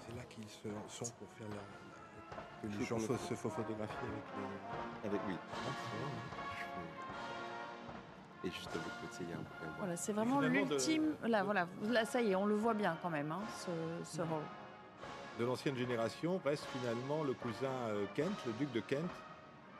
[0.00, 2.68] C'est là qu'ils se sont pour faire la.
[2.68, 5.08] que les gens se font photographier avec les.
[5.08, 5.36] Avec lui.
[5.52, 6.47] Ah, vrai,
[8.44, 9.66] Et juste de l'autre côté, il y a un peu.
[9.78, 11.14] Voilà, c'est vraiment de- l'ultime.
[11.26, 13.70] Là, voilà, là, ça y est, on le voit bien quand même, hein, ce,
[14.16, 14.42] ce rôle.
[15.40, 19.08] de l'ancienne génération reste finalement le cousin euh, Kent, le duc de Kent,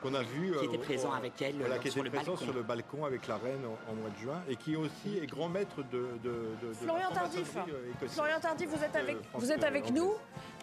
[0.02, 0.52] qu'on a vu.
[0.52, 2.32] Qui euh, était au- présent au- avec elle Voilà, euh, qui sur était le présent
[2.32, 2.44] balcon.
[2.44, 5.26] sur le balcon avec la reine en, en mois de juin et qui aussi est
[5.26, 6.06] grand maître de.
[6.22, 6.30] de,
[6.62, 7.56] de- de Florian la Tardif.
[7.56, 8.06] euh.
[8.08, 10.12] Florian Tardif, vous êtes Euh, avec, vous êtes avec euh, nous.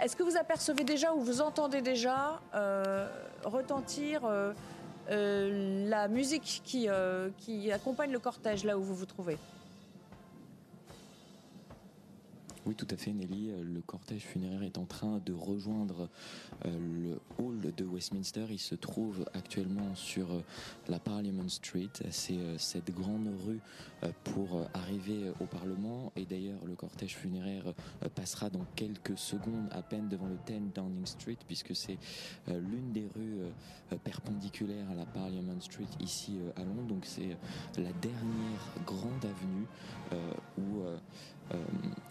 [0.01, 3.09] Est-ce que vous apercevez déjà ou vous entendez déjà euh,
[3.43, 4.53] retentir euh, euh,
[5.09, 9.37] la musique qui, euh, qui accompagne le cortège là où vous vous trouvez
[12.67, 13.51] Oui, tout à fait, Nelly.
[13.51, 16.09] Euh, Le cortège funéraire est en train de rejoindre
[16.65, 18.47] euh, le hall de Westminster.
[18.49, 20.41] Il se trouve actuellement sur euh,
[20.87, 21.91] la Parliament Street.
[22.09, 23.59] C'est cette grande rue
[24.23, 26.11] pour arriver au Parlement.
[26.15, 27.73] Et d'ailleurs, le cortège funéraire
[28.13, 31.97] passera dans quelques secondes à peine devant le 10 Downing Street, puisque c'est
[32.47, 36.87] l'une des rues perpendiculaires à la Parliament Street ici à Londres.
[36.87, 37.37] Donc c'est
[37.77, 39.65] la dernière grande avenue
[40.57, 40.83] où
[41.53, 41.57] euh,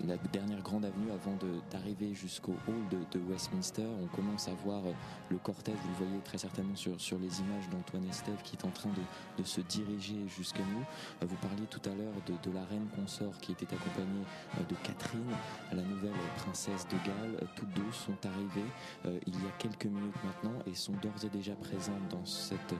[0.06, 1.36] la dernière grande avenue avant
[1.70, 3.86] d'arriver jusqu'au hall de, Westminster.
[4.02, 4.92] On commence à voir euh,
[5.30, 8.70] le cortège, vous le voyez très certainement sur, les images d'Antoine Estève qui est en
[8.70, 8.90] train
[9.38, 10.84] de, se diriger jusqu'à nous.
[11.22, 14.24] Euh, Vous parliez tout à l'heure de, la reine consort qui était accompagnée
[14.68, 15.32] de Catherine,
[15.72, 17.48] la nouvelle princesse de Galles.
[17.56, 21.54] Toutes deux sont arrivées il y a quelques minutes maintenant et sont d'ores et déjà
[21.56, 22.74] présentes dans cette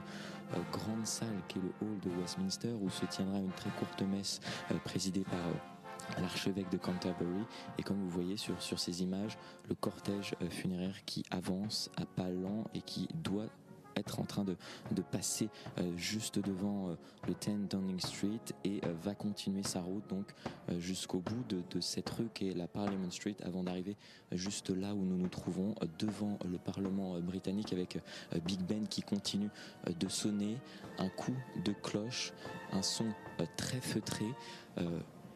[0.71, 4.39] grande salle qui est le hall de Westminster où se tiendra une très courte messe
[4.85, 5.41] présidée par
[6.17, 7.43] euh, l'archevêque de Canterbury.
[7.77, 9.37] Et comme vous voyez sur, sur ces images,
[9.69, 13.47] le cortège euh, funéraire qui avance à pas lents et qui doit
[13.95, 14.57] être en train de,
[14.91, 16.95] de passer euh, juste devant euh,
[17.27, 20.33] le 10 Downing Street et va continuer sa route donc
[20.77, 23.95] jusqu'au bout de, de cette rue qui est la Parliament Street avant d'arriver
[24.33, 27.99] juste là où nous nous trouvons devant le Parlement britannique avec
[28.45, 29.49] Big Ben qui continue
[29.97, 30.57] de sonner
[30.99, 32.33] un coup de cloche,
[32.73, 33.05] un son
[33.55, 34.25] très feutré.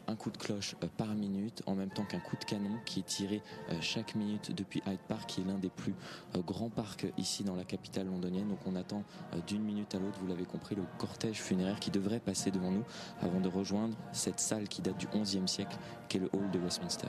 [0.10, 3.00] Un coup de cloche euh, par minute, en même temps qu'un coup de canon qui
[3.00, 5.94] est tiré euh, chaque minute depuis Hyde Park, qui est l'un des plus
[6.36, 8.48] euh, grands parcs ici dans la capitale londonienne.
[8.48, 9.04] Donc on attend
[9.48, 12.84] d'une minute à l'autre, vous l'avez compris, le cortège funéraire qui devrait passer devant nous
[13.22, 16.60] avant de rejoindre cette salle qui date du XIe siècle, qui est le hall de
[16.60, 17.08] Westminster.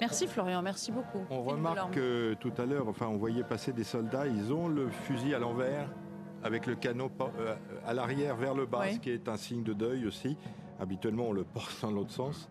[0.00, 1.24] Merci Florian, merci beaucoup.
[1.30, 4.88] On remarque que tout à l'heure, enfin, on voyait passer des soldats, ils ont le
[4.88, 5.88] fusil à l'envers,
[6.42, 7.56] avec le euh,
[7.86, 8.94] à l'arrière vers le bas, Oui.
[8.94, 10.36] ce qui est un signe de deuil aussi.
[10.80, 12.48] Habituellement, on le porte dans l'autre sens.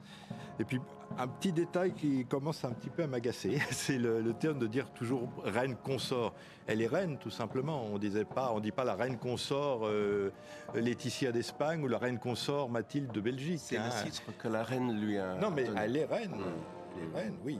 [0.60, 0.80] Et puis,
[1.18, 4.68] un petit détail qui commence un petit peu à m'agacer, c'est le, le terme de
[4.68, 6.34] dire toujours reine consort.
[6.68, 7.86] Elle est reine, tout simplement.
[7.92, 10.32] On disait pas, on dit pas la reine consort euh,
[10.76, 13.60] Laetitia d'Espagne ou la reine consort Mathilde de Belgique.
[13.62, 13.90] C'est hein.
[14.04, 15.36] le titre que la reine lui a.
[15.36, 15.80] Non, mais donné.
[15.84, 16.32] elle est reine.
[16.32, 16.44] Mm.
[16.96, 17.60] Elle est reine, oui.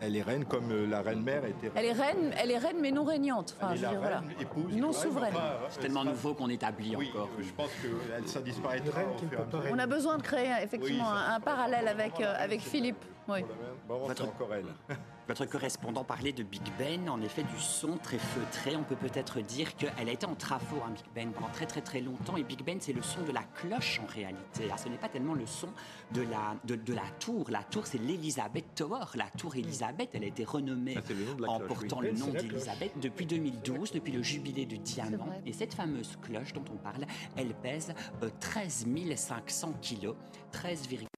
[0.00, 1.72] Elle est reine comme euh, la reine mère était reine.
[1.74, 3.56] Elle est reine, elle est reine mais non régnante.
[3.58, 4.18] Enfin, Elle est la voilà.
[4.18, 5.32] reine, épouse, Non reine, souveraine.
[5.34, 7.28] enfin, C'est euh, tellement nouveau qu'on établit Oui, encore.
[7.38, 9.00] euh, je pense que ça disparaîtra.
[9.70, 13.02] On a besoin de créer effectivement Oui, un, un parallèle avec, euh, avec Philippe.
[13.28, 13.40] Oui.
[13.88, 14.96] Vraiment, c'est encore elle.
[15.28, 18.76] Votre correspondant parlait de Big Ben, en effet du son très feutré.
[18.76, 21.80] On peut peut-être dire qu'elle a été en travaux, hein, Big Ben, pendant très très
[21.80, 22.36] très longtemps.
[22.36, 24.68] Et Big Ben, c'est le son de la cloche en réalité.
[24.72, 25.68] Ah, ce n'est pas tellement le son
[26.12, 27.50] de la, de, la tour.
[27.50, 29.04] La tour, c'est l'Elizabeth Tower.
[29.16, 33.90] La tour Elizabeth, elle a été renommée ah, en portant le nom d'Elizabeth depuis 2012,
[33.90, 35.26] depuis le jubilé du diamant.
[35.44, 37.04] Et cette fameuse cloche dont on parle,
[37.36, 37.92] elle pèse
[38.38, 40.14] 13 euh, 500 kilos,
[40.52, 41.15] 13,5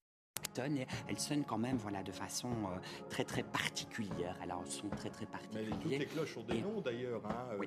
[0.66, 4.36] et elle sonne quand même voilà, de façon euh, très très particulière.
[4.42, 5.70] Elle a un son très très particulier.
[5.80, 7.22] toutes les cloches ont des noms d'ailleurs.
[7.26, 7.64] Hein, euh,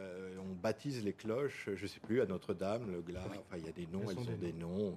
[0.00, 3.66] euh, on baptise les cloches, je ne sais plus, à Notre-Dame, le Glas, enfin il
[3.66, 4.96] y a des noms, elles, ont des, noms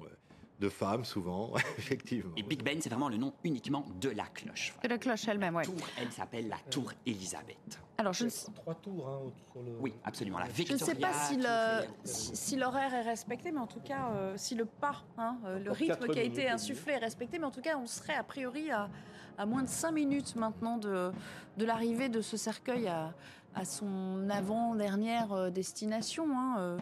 [0.59, 2.31] de femmes souvent, effectivement.
[2.37, 4.73] Et Big Ben, c'est vraiment le nom uniquement de la cloche.
[4.83, 5.63] De la cloche elle-même, oui.
[5.99, 7.79] Elle s'appelle la Tour Elisabeth.
[7.97, 9.71] Alors, je trois tours hein, sur le.
[9.79, 10.39] Oui, absolument.
[10.39, 14.09] La je ne sais pas si, le, si, l'horaire est respecté, mais en tout cas,
[14.13, 17.45] euh, si le pas, hein, euh, le rythme qui a été insufflé est respecté, mais
[17.45, 18.89] en tout cas, on serait a priori à,
[19.37, 21.11] à moins de 5 minutes maintenant de,
[21.57, 23.13] de l'arrivée de ce cercueil à,
[23.55, 26.77] à son avant-dernière euh, destination, hein,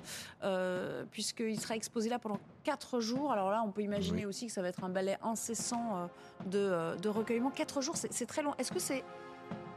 [1.12, 3.32] puisqu'il sera exposé là pendant 4 jours.
[3.32, 6.10] Alors là, on peut imaginer aussi que ça va être un balai incessant
[6.46, 7.52] de, de recueillement.
[7.52, 8.54] 4 jours, c'est très long.
[8.58, 9.04] Est-ce que c'est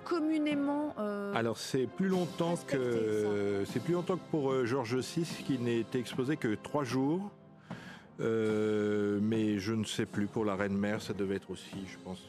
[0.07, 0.95] communément.
[0.99, 5.59] Euh, Alors c'est plus longtemps que c'est plus longtemps que pour euh, Georges VI qui
[5.59, 7.31] n'était exposé que trois jours.
[8.21, 11.99] Euh, mais je ne sais plus pour la reine mère, ça devait être aussi, je
[11.99, 12.23] pense.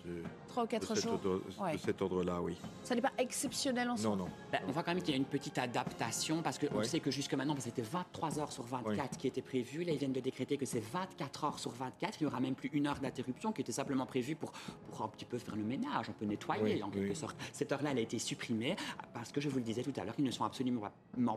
[0.49, 1.19] 3 ou 4 jours.
[1.19, 1.41] de
[1.77, 2.57] cet ordre-là, oui.
[2.83, 4.09] Ça n'est pas exceptionnel en soi.
[4.09, 4.27] Non, non.
[4.51, 7.11] Ben, on voit quand même qu'il y a une petite adaptation parce qu'on sait que
[7.11, 9.83] jusque maintenant, c'était 23 heures sur 24 qui étaient prévues.
[9.83, 12.19] Là, ils viennent de décréter que c'est 24 heures sur 24.
[12.19, 14.51] Il n'y aura même plus une heure d'interruption qui était simplement prévue pour,
[14.89, 17.37] pour un petit peu faire le ménage, un peu nettoyer en quelque sorte.
[17.53, 18.75] Cette heure-là, elle a été supprimée
[19.13, 20.91] parce que je vous le disais tout à l'heure, ils ne sont absolument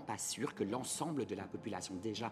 [0.07, 2.31] pas sûrs que l'ensemble de la population déjà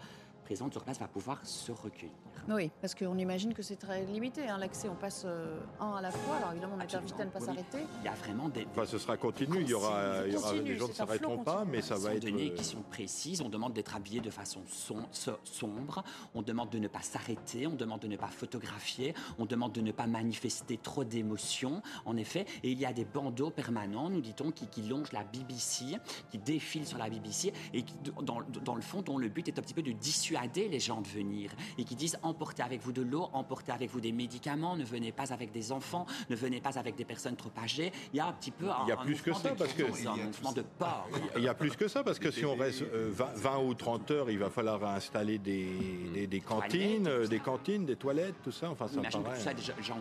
[0.48, 2.14] présente sur place va pouvoir se recueillir.
[2.48, 6.00] Oui, parce qu'on imagine que c'est très limité, hein, l'accès, on passe euh, un à
[6.00, 7.80] la fois, alors évidemment on est invité à ne pas s'arrêter.
[8.00, 8.66] Il y a vraiment des...
[8.70, 11.66] Enfin, ce sera continu, il y aura, il y aura des gens ne s'arrêteront pas,
[11.70, 12.22] mais ça va être...
[12.22, 16.02] données qui sont précises, on demande d'être habillé de façon sombre,
[16.34, 19.82] on demande de ne pas s'arrêter, on demande de ne pas photographier, on demande de
[19.82, 24.22] ne pas manifester trop d'émotions, en effet, et il y a des bandeaux permanents, nous
[24.22, 25.98] dit-on, qui, qui longent la BBC,
[26.30, 29.58] qui défilent sur la BBC, et qui, dans, dans le fond, dont le but est
[29.58, 32.92] un petit peu de dissuader les gens de venir et qui disent emportez avec vous
[32.92, 36.60] de l'eau, emportez avec vous des médicaments, ne venez pas avec des enfants, ne venez
[36.60, 37.92] pas avec des personnes trop âgées.
[38.12, 40.16] Il y a un petit peu il y a plus que ça parce que un
[40.16, 41.08] mouvement de peur.
[41.36, 44.10] Il y a plus que ça parce que si on reste 20, euh, ou 30
[44.10, 48.70] heures, il va falloir installer des, des, cantines, des cantines, des toilettes, tout ça.
[48.70, 49.52] Enfin, ça Imagine tout ça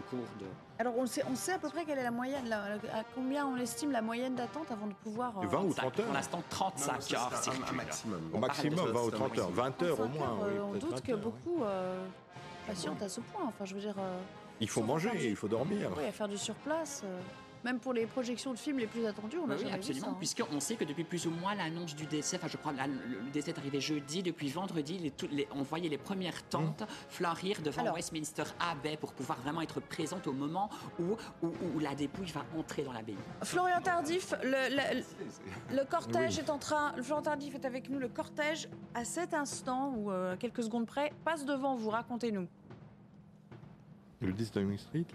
[0.09, 0.66] cours de.
[0.79, 3.57] Alors on sait, on sait à peu près quelle est la moyenne, à combien on
[3.57, 5.33] estime la moyenne d'attente avant de pouvoir.
[5.41, 6.05] 20 ou 30 heures.
[6.05, 7.31] Pour l'instant, 35 heures.
[7.69, 8.31] Un, maximum.
[8.33, 9.49] Au maximum, 20 ou 30 heures.
[9.51, 10.37] 20 heures au moins.
[10.43, 12.05] Euh, on doute que beaucoup euh,
[12.67, 13.45] patientent à ce point.
[13.47, 13.95] Enfin, je veux dire.
[13.97, 14.19] Euh,
[14.59, 15.89] il faut manger, il faut dormir.
[15.97, 17.03] Oui, à faire du surplace.
[17.63, 20.15] Même pour les projections de films les plus attendues, on a oui, absolument, hein.
[20.17, 23.51] puisqu'on sait que depuis plus ou moins l'annonce du décès, enfin je crois le décès
[23.51, 26.85] est arrivé jeudi, depuis vendredi, les, on voyait les premières tentes mmh.
[27.09, 32.31] fleurir devant Westminster Abbey pour pouvoir vraiment être présente au moment où, où, la dépouille
[32.31, 33.17] va entrer dans l'abbaye.
[33.43, 38.67] Florian Tardif, le, le, cortège est en train, Florian Tardif est avec nous, le cortège
[38.93, 42.47] à cet instant, ou euh, quelques secondes près, passe devant vous, racontez-nous.
[44.21, 45.05] Le 10 Downing Street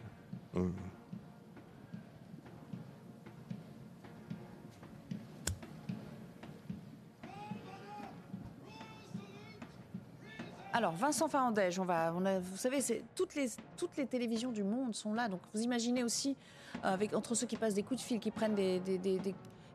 [10.72, 12.80] Alors, Vincent Farandège, on va, on a, vous savez,
[13.14, 15.28] toutes les, toutes les télévisions du monde sont là.
[15.28, 16.34] Donc, vous imaginez aussi,
[16.76, 18.80] euh, avec, entre ceux qui passent des coups de fil, qui prennent des,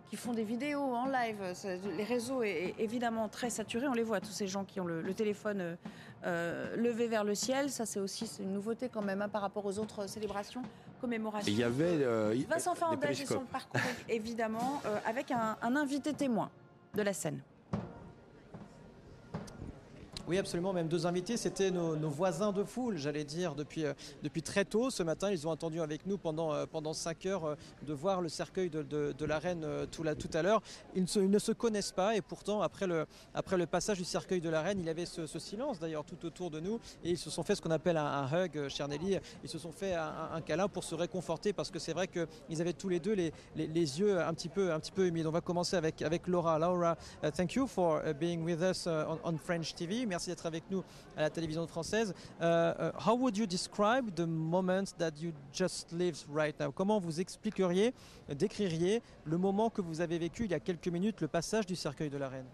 [0.10, 1.38] qui font des vidéos en live,
[1.98, 3.88] les réseaux est évidemment très saturés.
[3.88, 5.76] On les voit, tous ces gens qui ont le, téléphone euh,
[6.26, 7.70] euh, levé vers le ciel.
[7.70, 10.64] Ça, c'est aussi une nouveauté quand même hein, par rapport aux autres célébrations,
[11.00, 11.52] commémorations.
[11.52, 12.04] Il y avait
[12.50, 16.50] Vincent Farandège est sur le parcours, évidemment, avec un, un invité témoin
[16.96, 17.40] de la scène.
[20.28, 20.74] Oui, absolument.
[20.74, 24.90] Même deux invités, c'était nos, voisins de foule, j'allais dire, depuis, euh, depuis très tôt.
[24.90, 28.20] Ce matin, ils ont attendu avec nous pendant, euh, pendant cinq heures euh, de voir
[28.20, 30.62] le cercueil de, la reine tout, tout à l'heure.
[30.96, 34.50] Ils, ne se connaissent pas et pourtant, après le, après le passage du cercueil de
[34.50, 37.30] la reine, il y avait ce, silence d'ailleurs tout autour de nous et ils se
[37.30, 39.20] sont fait ce qu'on appelle un, hug, cher Nelly.
[39.44, 42.74] Ils se sont fait un, câlin pour se réconforter parce que c'est vrai qu'ils avaient
[42.74, 45.28] tous les deux les, les, yeux un petit peu, un petit peu humides.
[45.28, 46.60] On va commencer avec, avec Laura.
[46.60, 50.46] Laura, uh, thank you for uh, being with us uh, on, French TV merci d'être
[50.46, 50.84] avec nous
[51.16, 52.14] à la télévision française.
[52.42, 56.72] Uh, uh, how would you describe the moment that you just lived right now?
[56.72, 57.94] Comment vous expliqueriez,
[58.30, 61.76] décririez le moment que vous avez vécu il y a quelques minutes, le passage du
[61.76, 62.46] cercueil de la reine?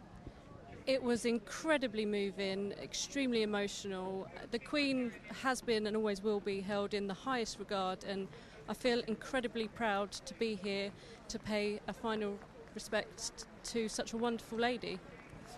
[0.85, 4.27] It was incredibly moving, extremely emotional.
[4.51, 8.27] The Queen has been and always will be held in the highest regard, and
[8.67, 10.91] I feel incredibly proud to be here
[11.29, 12.37] to pay a final
[12.75, 14.99] respect to such a wonderful lady.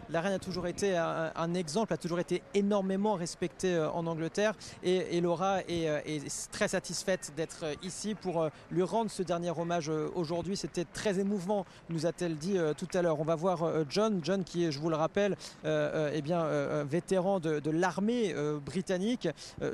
[0.10, 4.54] La reine a toujours été un, exemple, a toujours été énormément respectée euh, en Angleterre
[4.84, 9.52] et, Laura est, euh, est très satisfaite d'être euh, ici pour lui rendre ce dernier
[9.52, 10.58] hommage aujourd'hui.
[10.58, 13.20] C'était très émouvant, nous a-t-elle dit tout à l'heure.
[13.20, 17.70] On va voir John, John qui est, je vous le rappelle, eh bien, vétéran de,
[17.70, 18.34] l'armée
[18.66, 19.28] britannique.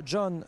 [0.04, 0.44] John,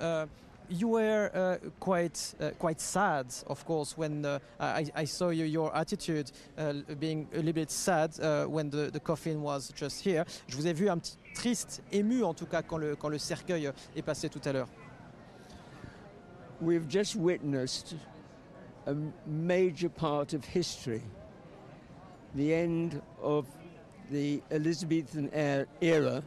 [0.69, 5.45] you were uh, quite uh, quite sad, of course, when uh, I, I saw you,
[5.45, 10.03] your attitude uh, being a little bit sad uh, when the, the coffin was just
[10.03, 10.25] here.
[10.49, 13.19] Je vous ai vu un petit triste, ému en tout cas quand le quand le
[13.19, 14.69] cercueil est passé tout à l'heure.
[16.61, 17.95] We've just witnessed
[18.87, 18.95] a
[19.27, 21.03] major part of history,
[22.35, 23.47] the end of
[24.11, 26.23] the Elizabethan er- era,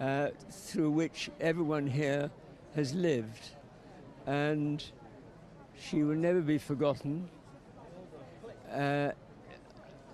[0.00, 2.30] uh, through which everyone here
[2.74, 3.50] has lived.
[4.26, 4.84] And
[5.78, 7.28] she will never be forgotten.
[8.72, 9.10] Uh,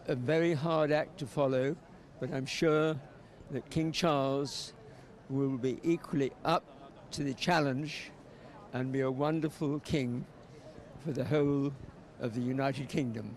[0.09, 1.77] a very hard act to follow,
[2.19, 2.97] but I'm sure
[3.51, 4.73] that King Charles
[5.29, 6.65] will be equally up
[7.13, 8.11] to the challenge
[8.73, 10.25] and be a wonderful king
[11.05, 11.73] for the whole
[12.21, 13.37] of the United Kingdom.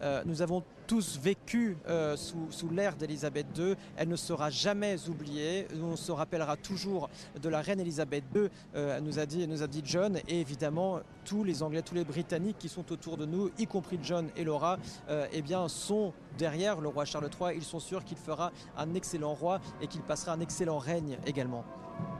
[0.00, 3.76] Euh, nous avons tous vécu euh, sous, l'ère d'Élisabeth II.
[3.96, 5.68] Elle ne sera jamais oubliée.
[5.80, 7.10] On se rappellera toujours
[7.40, 10.18] de la reine Élisabeth II, euh, nous, a dit, nous a dit John.
[10.26, 14.00] Et évidemment, tous les Anglais, tous les Britanniques qui sont autour de nous, y compris
[14.02, 14.78] John et Laura,
[15.10, 17.54] euh, eh bien, sont derrière le roi Charles III.
[17.54, 21.64] Ils sont sûrs qu'il fera un excellent roi et qu'il passera un excellent règne également.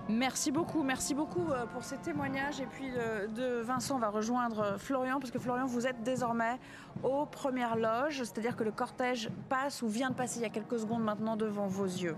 [0.09, 2.61] Merci beaucoup, merci beaucoup euh, pour ces témoignages.
[2.61, 6.59] Et puis euh, de Vincent, va rejoindre euh, Florian, parce que Florian, vous êtes désormais
[7.03, 10.51] aux premières loges, c'est-à-dire que le cortège passe ou vient de passer il y a
[10.51, 12.17] quelques secondes maintenant devant vos yeux.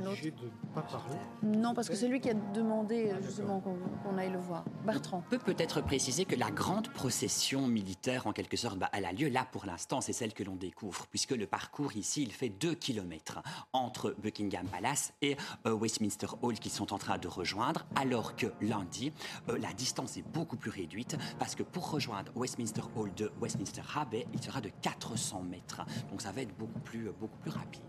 [0.00, 0.10] Non.
[0.10, 1.16] Obligé de pas parler.
[1.42, 4.64] Non, parce que c'est lui qui a demandé euh, justement qu'on aille le voir.
[4.84, 5.22] Bertrand.
[5.26, 9.12] On peut peut-être préciser que la grande procession militaire, en quelque sorte, bah, elle a
[9.12, 12.48] lieu là pour l'instant, c'est celle que l'on découvre, puisque le parcours ici, il fait
[12.48, 13.42] 2 km
[13.72, 15.36] entre Buckingham Palace et
[15.66, 19.12] euh, Westminster Hall qui sont en train de rejoindre, alors que lundi,
[19.48, 23.82] euh, la distance est beaucoup plus réduite, parce que pour rejoindre Westminster Hall de Westminster
[23.94, 25.82] Abbey, il sera de 400 mètres.
[26.10, 27.82] Donc ça va être beaucoup plus, euh, beaucoup plus rapide.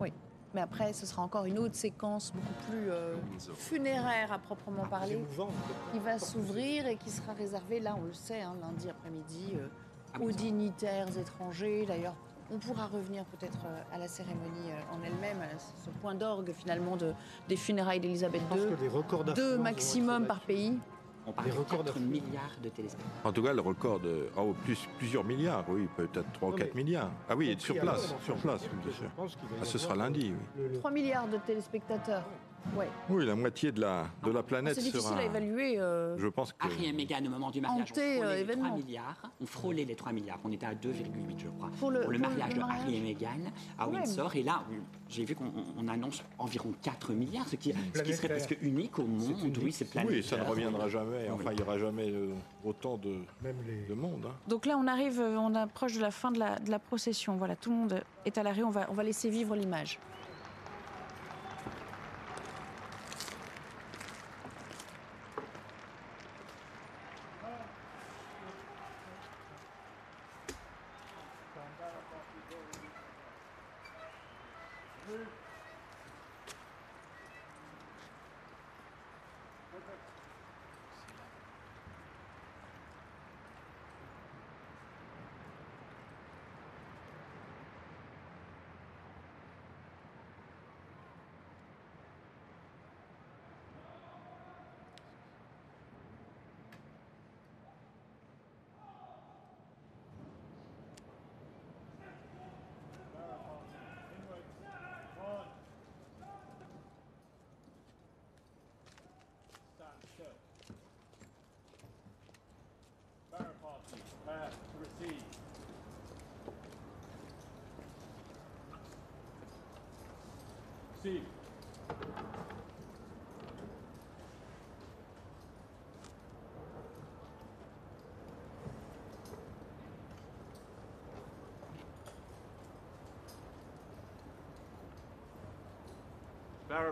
[0.00, 0.12] Oui.
[0.54, 3.16] Mais après, ce sera encore une autre séquence beaucoup plus euh,
[3.56, 5.18] funéraire à proprement parler,
[5.92, 9.66] qui va s'ouvrir et qui sera réservée, là on le sait, hein, lundi après-midi, euh,
[10.14, 11.84] Ah aux dignitaires étrangers.
[11.86, 12.14] D'ailleurs,
[12.52, 16.96] on pourra revenir peut-être euh, à la cérémonie en elle-même, à ce point d'orgue finalement
[16.96, 17.12] de,
[17.48, 18.76] des funérailles d'Elisabeth Je pense II.
[18.76, 20.78] que les records d'affluence Deux maximum par pays.
[21.26, 22.10] On parle Les de records 4 d'affluence.
[22.10, 23.20] milliards de téléspectateurs.
[23.24, 26.56] En tout cas, le record de oh, plus, plusieurs milliards, oui, peut-être 3 ou Non,
[26.58, 27.10] 4 mais- milliards.
[27.28, 29.08] Ah oui, sur place, sur place, bien sûr.
[29.60, 30.62] Ah, ce sera lundi, oui.
[30.62, 32.24] le- le- 3 milliards de téléspectateurs.
[32.76, 32.88] Ouais.
[33.10, 35.20] Oui, la moitié de la, de la planète C'est difficile sera.
[35.20, 35.78] à évaluer.
[35.78, 36.64] euh, Je pense que.
[36.66, 38.64] Harry et Meghan, au moment du mariage, Hanté, ont frôlé euh, les événement.
[38.68, 39.22] 3 milliards.
[39.40, 40.38] On frôlait les 3 milliards.
[40.44, 41.70] On était à 2,8, je crois.
[41.78, 42.80] Pour le- pour le mariage de mariage.
[42.82, 44.34] Harry et Meghan à Ouais, Windsor.
[44.36, 44.62] Et là,
[45.08, 48.98] j'ai vu qu'on on annonce environ 4 milliards, ce qui, ce qui serait presque unique
[48.98, 49.22] au monde.
[49.44, 49.58] unique.
[49.62, 50.16] Oui, c'est planétaire.
[50.16, 51.28] Oui, ça ne reviendra jamais.
[51.30, 52.32] Enfin, il n'y aura jamais euh,
[52.64, 54.26] autant de, Même les, de monde.
[54.26, 54.34] hein.
[54.48, 57.36] Donc là, on arrive, on approche de la fin de la, de la procession.
[57.36, 58.62] Voilà, tout le monde est à l'arrêt.
[58.62, 59.98] On va, on va laisser vivre l'image.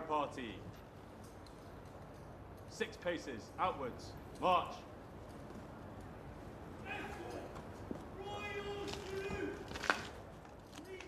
[0.07, 0.55] Party.
[2.69, 4.11] Six paces, outwards.
[4.41, 4.75] March.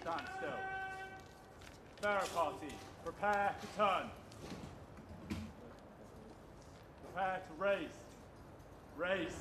[0.01, 0.49] Stand still.
[2.35, 4.09] Party, prepare to turn.
[7.05, 7.89] Prepare to.
[8.97, 9.37] Raise.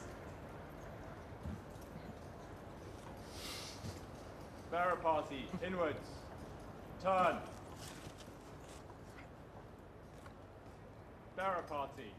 [4.71, 6.09] Bearer party, inwards.
[7.03, 7.37] Turn.
[11.37, 12.13] Bearer party,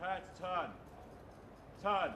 [0.00, 0.70] prepare to turn.
[1.82, 2.14] Turn.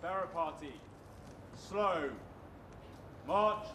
[0.00, 0.72] Bearer party,
[1.56, 2.10] slow.
[3.26, 3.66] March.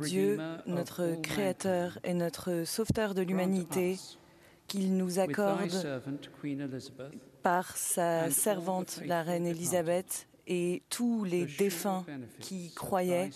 [0.00, 3.96] Dieu, redeemer of notre Créateur et notre Sauveteur de l'humanité,
[4.66, 5.70] qu'il nous accorde
[7.42, 12.04] par sa servante, la reine Élisabeth, et tous les défunts
[12.40, 13.30] qui croyaient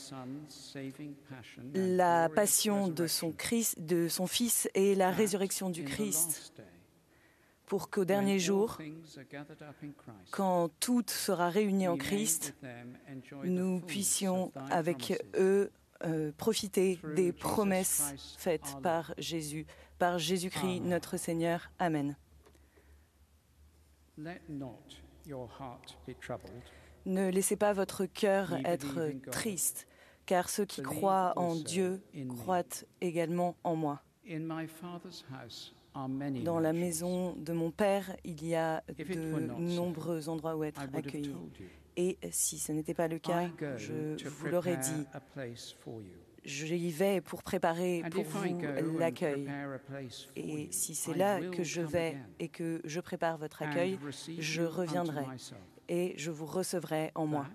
[1.74, 6.52] la passion de son, Christ, de son Fils et la résurrection du Christ,
[7.70, 8.78] pour qu'au dernier jour,
[10.32, 12.52] quand tout sera réuni en Christ,
[13.44, 15.70] nous puissions, avec eux,
[16.04, 19.66] euh, profiter des promesses faites par Jésus,
[20.00, 21.70] par Jésus-Christ notre Seigneur.
[21.78, 22.16] Amen.
[27.06, 29.86] Ne laissez pas votre cœur être triste,
[30.26, 34.02] car ceux qui croient en Dieu croient également en moi.
[36.44, 41.34] Dans la maison de mon Père, il y a de nombreux endroits où être accueilli.
[41.96, 45.06] Et si ce n'était pas le cas, je vous l'aurais dit.
[46.42, 49.46] J'y vais pour préparer pour vous l'accueil.
[50.36, 53.98] Et si c'est là que je vais et que je prépare votre accueil,
[54.38, 55.24] je reviendrai
[55.88, 57.46] et je vous recevrai en moi.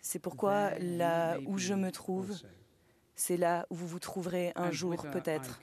[0.00, 2.36] C'est pourquoi là où je me trouve.
[3.18, 5.60] C'est là où vous vous trouverez un jour peut-être.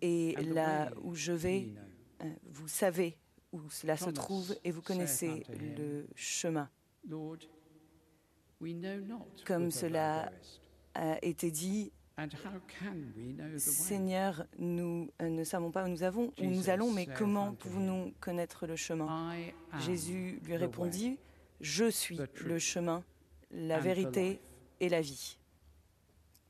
[0.00, 1.68] Et là où je vais,
[2.22, 3.18] euh, vous savez
[3.52, 6.70] où cela se trouve et vous connaissez le chemin.
[9.44, 10.32] Comme cela
[10.94, 11.92] a été dit?
[13.58, 18.12] Seigneur, nous euh, ne savons pas où nous, avons, où nous allons, mais comment pouvons-nous
[18.20, 19.34] connaître le chemin?
[19.78, 21.18] Jésus lui répondit,
[21.60, 23.04] Je suis le chemin,
[23.50, 24.40] la vérité
[24.80, 25.39] et la vie.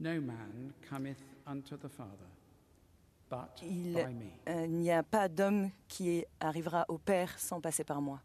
[0.00, 2.26] No man cometh unto the Father,
[3.28, 4.30] but Il by me.
[4.48, 8.20] euh, n'y a pas d'homme qui arrivera au Père sans passer par moi.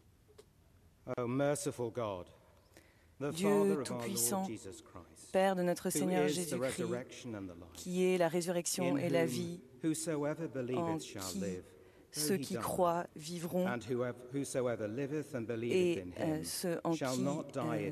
[1.18, 2.26] O merciful God,
[3.20, 6.32] the Dieu Father of our Tout-Puissant, Lord Jesus Christ, Père de notre who Seigneur is
[6.32, 9.60] the Jésus-Christ, resurrection and the life, qui est la résurrection in et la whom vie,
[9.84, 11.64] whosoever en believeth shall qui live,
[12.20, 13.66] ceux qui croient vivront,
[15.62, 17.90] et euh, ceux en qui, euh,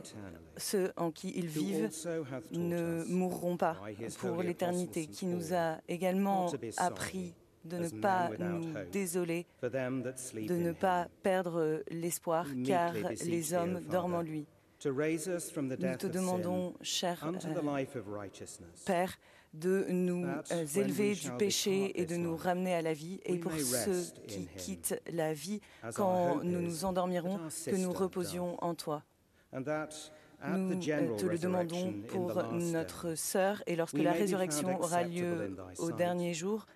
[0.57, 1.91] ceux en qui ils vivent
[2.53, 3.77] ne mourront pas
[4.18, 11.09] pour l'éternité, qui nous a également appris de ne pas nous désoler, de ne pas
[11.22, 12.95] perdre l'espoir, car
[13.25, 14.47] les hommes dorment en lui.
[14.85, 17.33] Nous te demandons, cher euh,
[18.85, 19.18] Père,
[19.55, 23.52] de nous euh, élever du péché et de nous ramener à la vie, et pour
[23.52, 25.61] ceux qui quittent la vie,
[25.94, 29.02] quand nous nous endormirons, que nous reposions en toi.
[29.52, 35.92] Nous euh, te le demandons pour notre sœur, et lorsque la résurrection aura lieu au
[35.92, 36.66] dernier jour,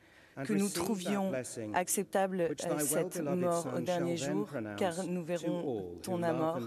[0.45, 1.33] que nous trouvions
[1.75, 6.61] acceptable euh, cette mort au dernier jour, car nous verrons ton amour,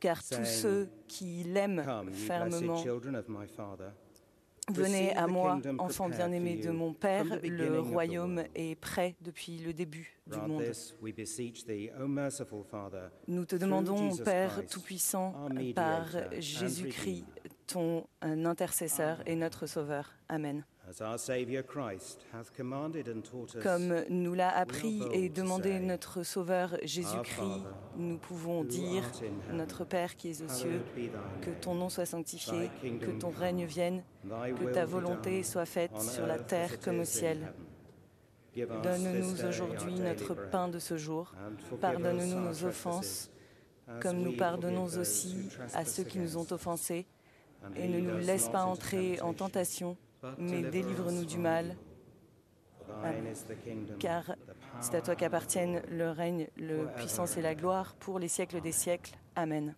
[0.00, 3.92] car tous ceux qui l'aiment fermement children of my Father,
[4.70, 9.72] Venez à moi, enfants bien-aimés for de mon Père, le royaume est prêt depuis le
[9.72, 10.62] début du monde.
[13.26, 15.34] Nous te demandons, Père Tout-Puissant,
[15.74, 16.06] par
[16.38, 17.24] Jésus-Christ,
[17.66, 20.14] ton intercesseur et notre Sauveur.
[20.28, 20.64] Amen.
[20.92, 25.78] As our Saviour Christ hath commanded and taught us, Comme nous l'a appris et demandé
[25.78, 27.64] notre Sauveur Jésus-Christ,
[27.96, 29.02] nous pouvons dire,
[29.52, 30.82] notre Père qui es aux cieux,
[31.40, 32.68] que ton nom soit sanctifié,
[33.00, 37.54] que ton règne vienne, que ta volonté soit faite sur la terre comme au ciel.
[38.54, 41.32] Donne-nous aujourd'hui our notre pain de ce jour.
[41.80, 43.30] Pardonne-nous nos offenses,
[44.00, 47.06] comme nous pardonnons aussi à ceux qui nous ont offensés.
[47.76, 49.96] Et ne nous us laisse pas entrer en tentation,
[50.38, 51.76] mais délivre-nous us du mal.
[53.64, 54.36] kingdom, Car
[54.80, 58.72] c'est à toi qu'appartiennent le règne, la puissance et la gloire pour les siècles des
[58.72, 59.14] siècles.
[59.34, 59.74] Amen.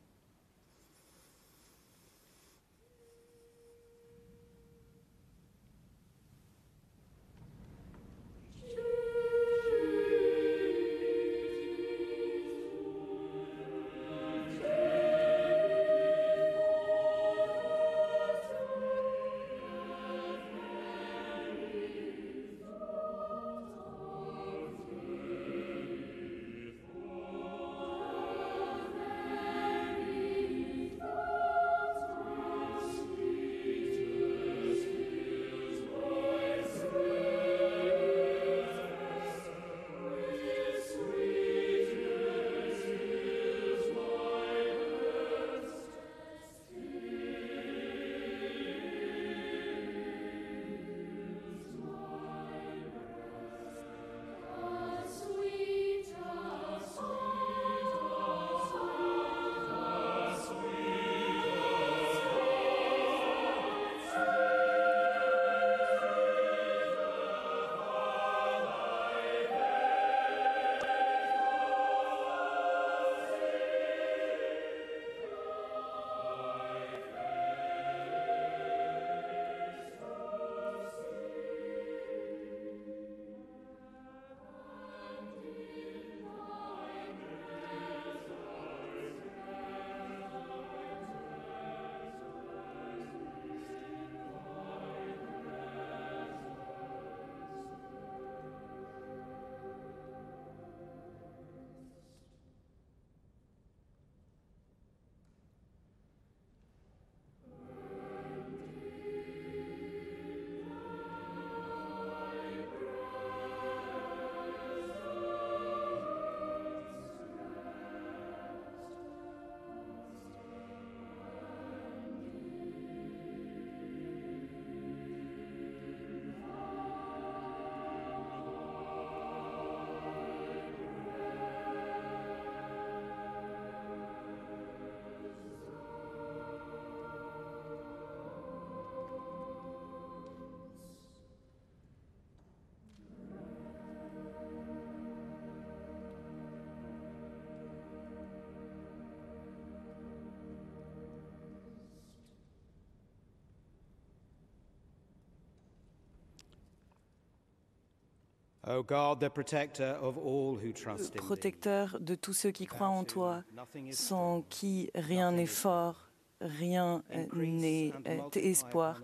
[161.16, 163.42] Protecteur de tous ceux qui croient en toi,
[163.90, 166.10] sans qui rien n'est fort,
[166.40, 167.02] rien
[167.34, 169.00] n'est euh, espoir.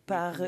[0.06, 0.42] Par.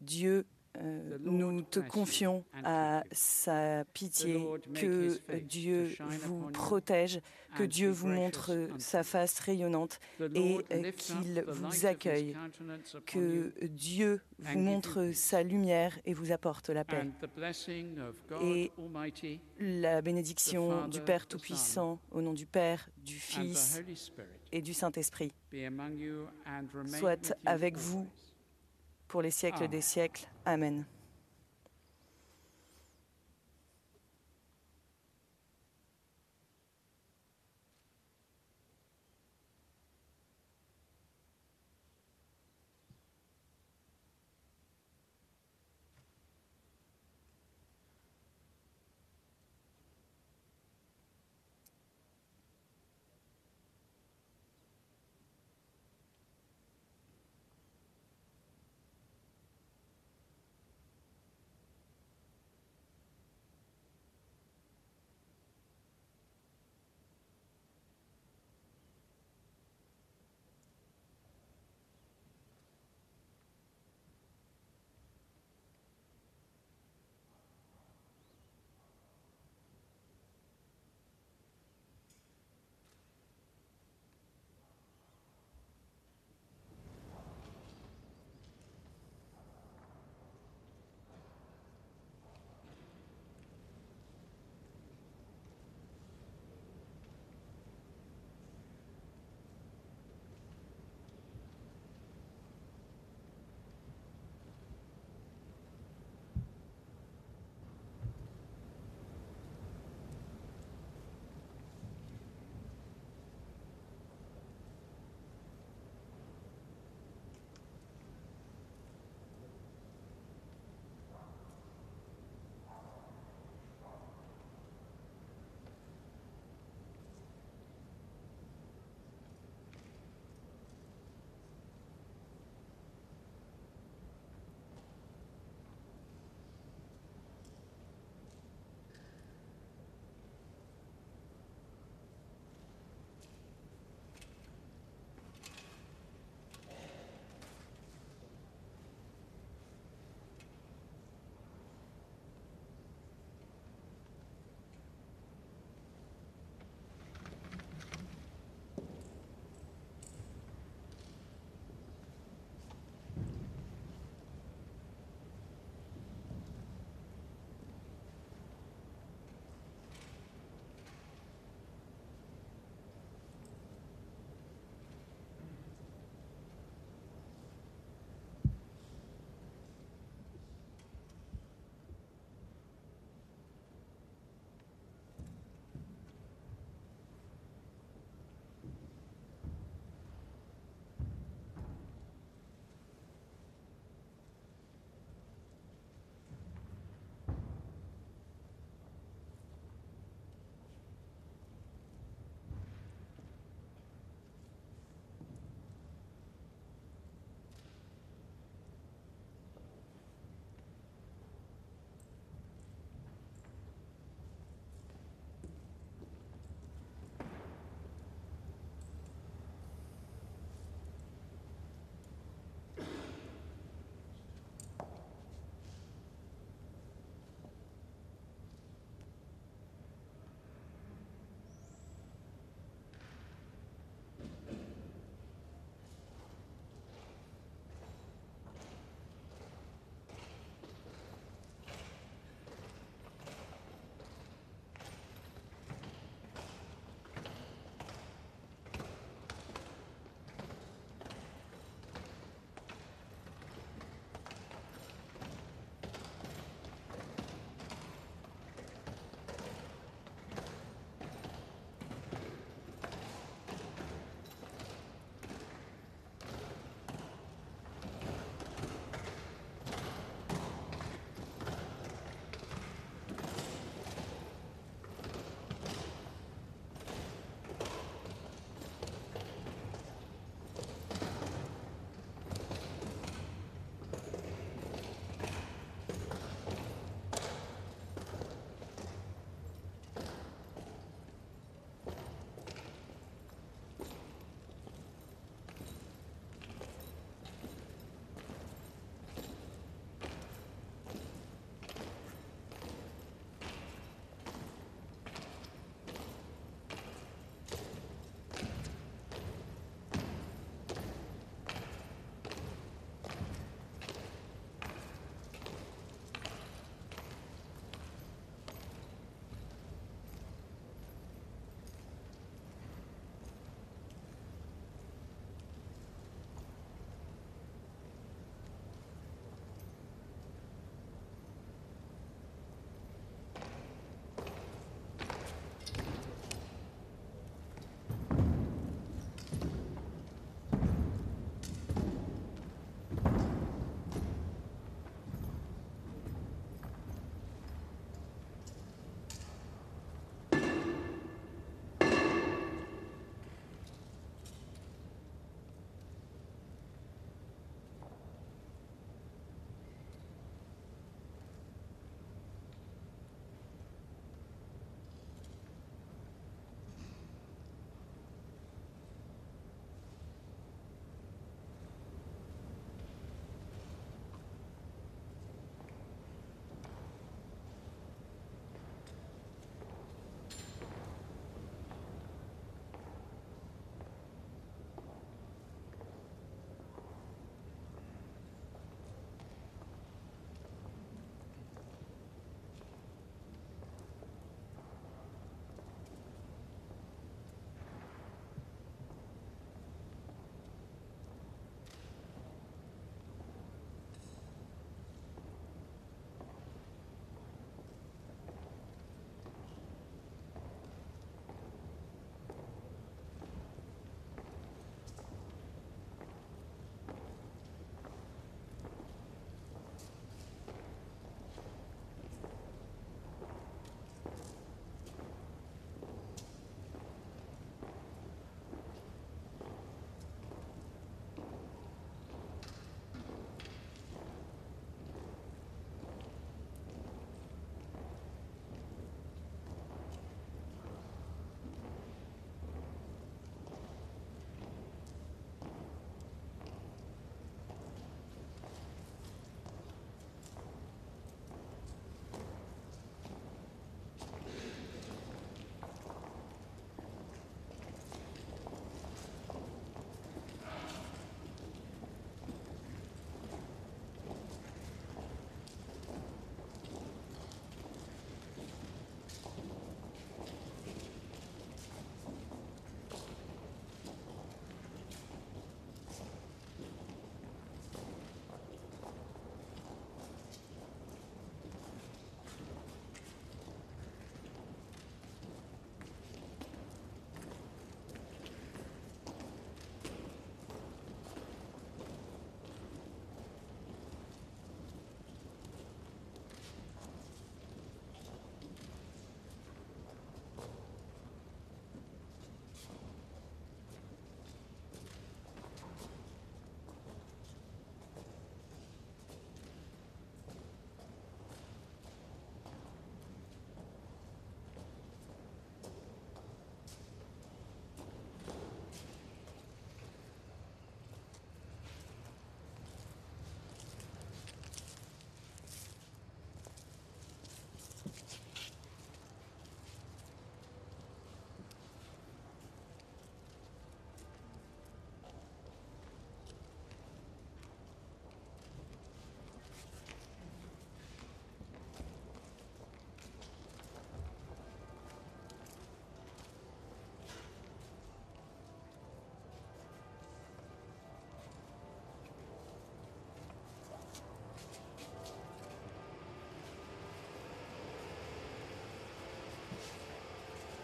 [0.00, 0.46] Dieu,
[0.78, 4.40] euh, nous te confions à sa pitié,
[4.74, 7.20] que Dieu vous protège,
[7.56, 9.98] que Dieu vous montre sa face rayonnante
[10.34, 12.36] et euh, qu'il vous accueille,
[13.04, 17.10] que Dieu vous montre sa lumière et vous apporte la paix.
[18.42, 18.70] Et
[19.58, 23.82] la bénédiction du Père Tout-Puissant, au nom du Père, du Fils
[24.52, 25.32] et du Saint-Esprit,
[26.86, 28.06] soit avec vous
[29.08, 30.26] pour les siècles des siècles.
[30.44, 30.84] Amen.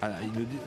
[0.03, 0.59] Alors, il le dit.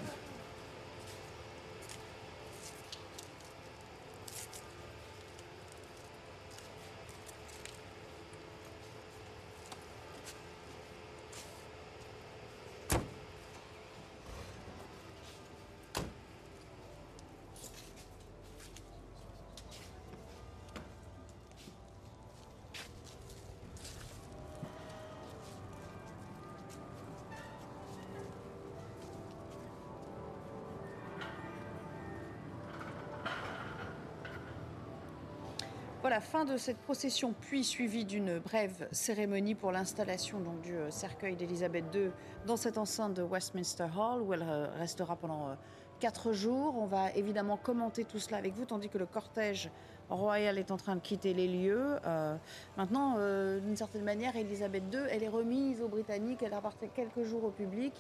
[36.10, 40.90] Voilà, fin de cette procession, puis suivie d'une brève cérémonie pour l'installation donc, du euh,
[40.90, 42.10] cercueil d'Élisabeth II
[42.48, 44.44] dans cette enceinte de Westminster Hall, où elle
[44.80, 45.54] restera pendant euh,
[46.00, 46.80] quatre jours.
[46.80, 49.70] On va évidemment commenter tout cela avec vous, tandis que le cortège
[50.10, 51.98] royal est en train de quitter les lieux.
[52.08, 52.36] Euh,
[52.76, 53.18] maintenant,
[53.60, 57.52] d'une certaine manière, Elisabeth II, elle est remise aux Britanniques, elle appartient quelques jours au
[57.52, 57.94] public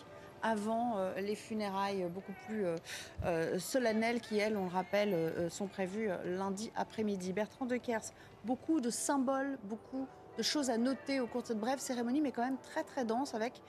[0.43, 2.75] avant euh, les funérailles beaucoup plus euh,
[3.25, 7.33] euh, solennelles qui, elles, on le rappelle, sont prévues lundi après-midi.
[7.33, 8.13] Bertrand de Kers,
[8.45, 12.31] beaucoup de symboles, beaucoup de choses à noter au cours de cette brève cérémonie, mais
[12.31, 13.61] quand même très très dense avec,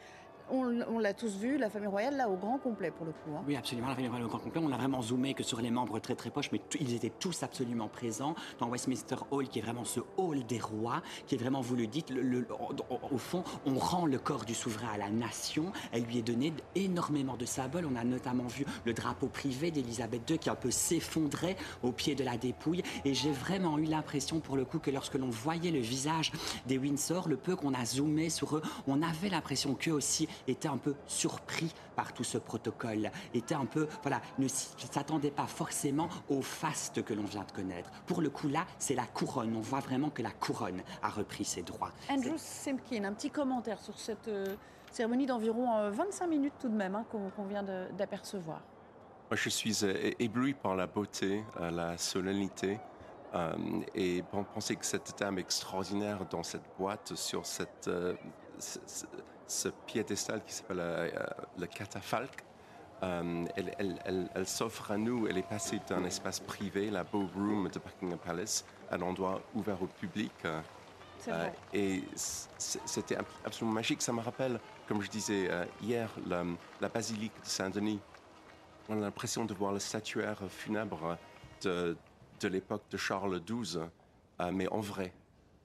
[0.52, 3.36] on, l'a tous vu, la famille royale là au grand complet pour le coup.
[3.36, 3.42] hein.
[3.46, 3.88] Oui, absolument.
[3.88, 4.60] La famille royale au grand complet.
[4.64, 7.42] On a vraiment zoomé que sur les membres très très proches, mais ils étaient tous
[7.42, 11.60] absolument présents dans Westminster Hall, qui est vraiment ce hall des rois, qui est vraiment,
[11.60, 15.72] vous le dites, au- au fond, on rend le corps du souverain à la nation.
[15.92, 17.86] Elle lui est donné énormément de symboles.
[17.90, 22.14] On a notamment vu le drapeau privé d'Élisabeth II qui un peu s'effondrait au pied
[22.14, 22.82] de la dépouille.
[23.04, 26.32] Et j'ai vraiment eu l'impression, pour le coup, que lorsque l'on voyait le visage
[26.66, 30.68] des Windsor, le peu qu'on a zoomé sur eux, on avait l'impression qu'eux aussi étaient
[30.68, 35.46] un peu surpris par tout ce protocole, étaient un peu, voilà, ne s- s'attendaient pas
[35.46, 37.90] forcément au faste que l'on vient de connaître.
[38.06, 39.54] Pour le coup, là, c'est la couronne.
[39.56, 41.90] On voit vraiment que la couronne a repris ses droits.
[42.08, 44.56] Andrew Simpkin, un petit commentaire sur cette euh,
[44.92, 48.60] cérémonie d'environ euh, 25 minutes tout de même hein, qu'on vient d'apercevoir.
[49.30, 52.78] Moi, je suis euh, ébloui par la beauté, euh, la solennité.
[53.34, 53.52] euh,
[53.94, 58.14] et pen- penser que cette dame extraordinaire dans cette boîte, sur cette, euh,
[59.50, 61.26] ce, piédestal qui s'appelle euh, euh,
[61.58, 62.44] le catafalque,
[63.02, 65.26] euh, elle, elle- elle- elle s'offre à nous.
[65.26, 69.40] Elle est passée d'un espace privé, la Beau Room de Buckingham Palace, à un endroit
[69.54, 70.32] ouvert au public.
[70.44, 70.60] euh,
[71.74, 74.00] et c'était ab- absolument magique.
[74.02, 74.58] Ça me rappelle,
[74.88, 76.44] comme je disais euh, hier, la,
[76.80, 78.00] la basilique de Saint-Denis.
[78.88, 81.18] On a l'impression de voir le statuaire funèbre
[81.62, 81.96] de,
[82.40, 83.80] de l'époque de Charles XII,
[84.52, 85.12] mais en vrai.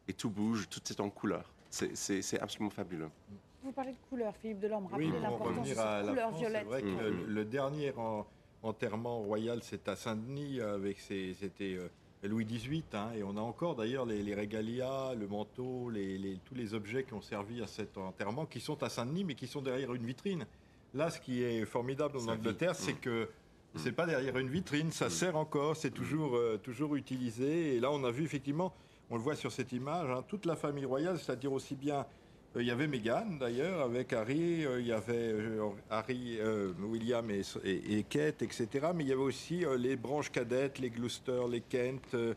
[0.07, 1.45] Et tout bouge, tout est en couleur.
[1.69, 3.09] C'est absolument fabuleux.
[3.65, 4.85] Vous parlez de couleur, Philippe Delorme.
[4.85, 6.67] Oui, Rappelez pour l'importance de revenir cette à la couleur France, c'est violette.
[6.67, 8.25] vrai que le, le dernier en-
[8.61, 11.87] enterrement royal, c'est à Saint-Denis, avec ses- c'était euh,
[12.23, 16.37] Louis XVIII, hein, et on a encore d'ailleurs les, les régalias, le manteau, les, les-
[16.45, 19.47] tous les objets qui ont servi à cet enterrement, qui sont à Saint-Denis, mais qui
[19.47, 20.45] sont derrière une vitrine.
[20.93, 22.99] Là, ce qui est formidable en Angleterre, c'est Mhm.
[22.99, 23.29] que
[23.75, 27.75] c'est pas derrière une vitrine, ça sert encore, c'est toujours, euh, toujours utilisé.
[27.75, 28.73] Et là, on a vu effectivement,
[29.09, 32.03] on le voit sur cette image, hein, toute la famille royale, c'est-à-dire aussi bien euh,
[32.57, 37.29] il y avait Meghan d'ailleurs, avec Harry, euh, il y avait euh, Harry, euh, William
[37.29, 38.67] et, et- et Kate, etc.
[38.95, 42.33] Mais il y avait aussi euh, les branches cadettes, les Gloucester, les Kent, euh,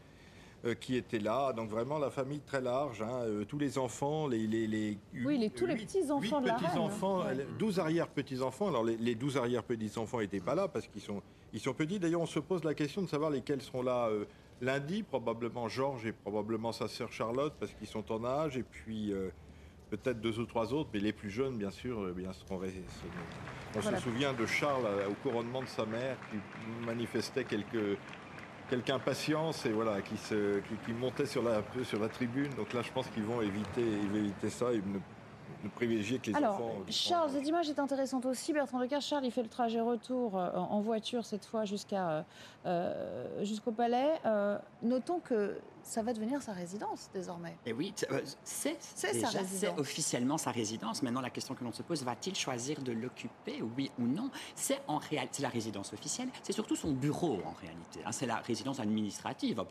[0.65, 1.53] euh, qui étaient là.
[1.53, 4.47] Donc vraiment la famille très large, hein, euh, tous les enfants, les...
[4.47, 6.69] les, les Oui, les- tous les petits-enfants huit de la reine, hein.
[6.71, 7.39] petits-enfants, Ouais.
[7.39, 8.69] euh, 12 arrière-petits-enfants.
[8.69, 11.23] Alors les, les 12 arrière-petits-enfants n'étaient pas là parce qu'ils sont,
[11.53, 12.01] ils sont petits.
[12.01, 14.25] D'ailleurs, on se pose la question de savoir lesquels seront là euh,
[14.61, 15.05] lundi.
[15.05, 18.57] Probablement Georges et probablement sa sœur Charlotte parce qu'ils sont en âge.
[18.57, 19.31] Et puis euh,
[19.89, 22.61] peut-être deux ou trois autres, mais les plus jeunes, bien sûr, euh, bien seront.
[23.77, 23.99] On Voilà.
[23.99, 26.37] se souvient de Charles euh, au couronnement de sa mère qui
[26.87, 27.99] manifestait quelques
[28.71, 32.09] quelque impatience et voilà qui se qui, qui montait sur la un peu sur la
[32.09, 34.99] tribune donc là je pense qu'ils vont éviter ils vont éviter ça et ne,
[35.75, 38.53] privilégier que les Alors, enfants Charles, cette image est intéressante aussi.
[38.53, 42.23] Bertrand Leclerc, Charles, il fait le trajet retour euh, en voiture cette fois jusqu'à euh,
[42.67, 44.13] euh, jusqu'au palais.
[44.25, 47.57] Euh, notons que ça va devenir sa résidence désormais.
[47.67, 48.79] Et oui, c'est- euh, c'est
[49.79, 51.03] officiellement sa résidence.
[51.03, 54.31] Maintenant, la question que l'on se pose, va-t-il choisir de l'occuper, oui ou non?
[54.55, 56.29] C'est en réalité la résidence officielle.
[56.43, 58.01] C'est surtout son bureau en réalité.
[58.05, 58.13] hein.
[58.13, 59.63] c'est la résidence administrative.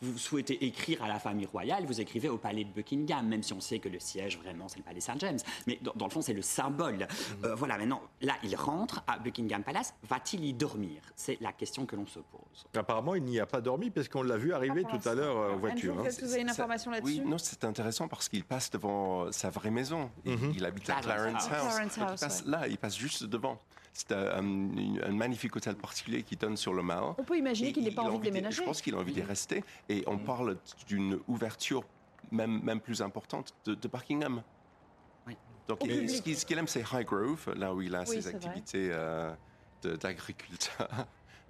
[0.00, 3.52] Vous souhaitez écrire à la famille royale, vous écrivez au palais de Buckingham, même si
[3.52, 5.38] on sait que le siège vraiment c'est le palais Saint-James.
[5.66, 7.06] Mais dans, dans le fond, c'est le symbole.
[7.44, 7.78] Euh, voilà.
[7.78, 9.94] Maintenant, là, il rentre à Buckingham Palace.
[10.04, 11.00] Va-t-il y dormir?
[11.16, 12.64] C'est la question que l'on se pose.
[12.76, 15.58] apparemment il n'y a pas dormi parce qu'on l'a vu arriver pour tout à l'heure
[15.68, 16.24] en Andrew, voiture hein.
[16.26, 19.70] vous avez une information là-dessus Oui, non, c'est intéressant parce qu'il passe devant sa vraie
[19.70, 20.10] maison.
[20.24, 20.52] Il- Mhm.
[20.56, 21.52] Il habite à Clarence House.
[21.52, 21.74] House.
[21.74, 22.50] Clarence Donc, House, il passe ouais.
[22.50, 23.58] là, il passe juste devant.
[23.94, 27.14] C'est un, magnifique hôtel particulier qui donne sur le Mall.
[27.18, 28.56] On peut imaginer qu'il n'ait pas a envie de déménager.
[28.56, 29.62] Je pense qu'il a envie d'y rester.
[29.90, 30.56] Et on parle
[30.86, 31.84] d'une ouverture
[32.30, 34.42] même, même plus importante de, de Buckingham.
[35.68, 39.32] Donc, il- ce qu'il aime, c'est Highgrove, là où il a Oui, ses activités euh,
[40.00, 40.88] d'agriculteur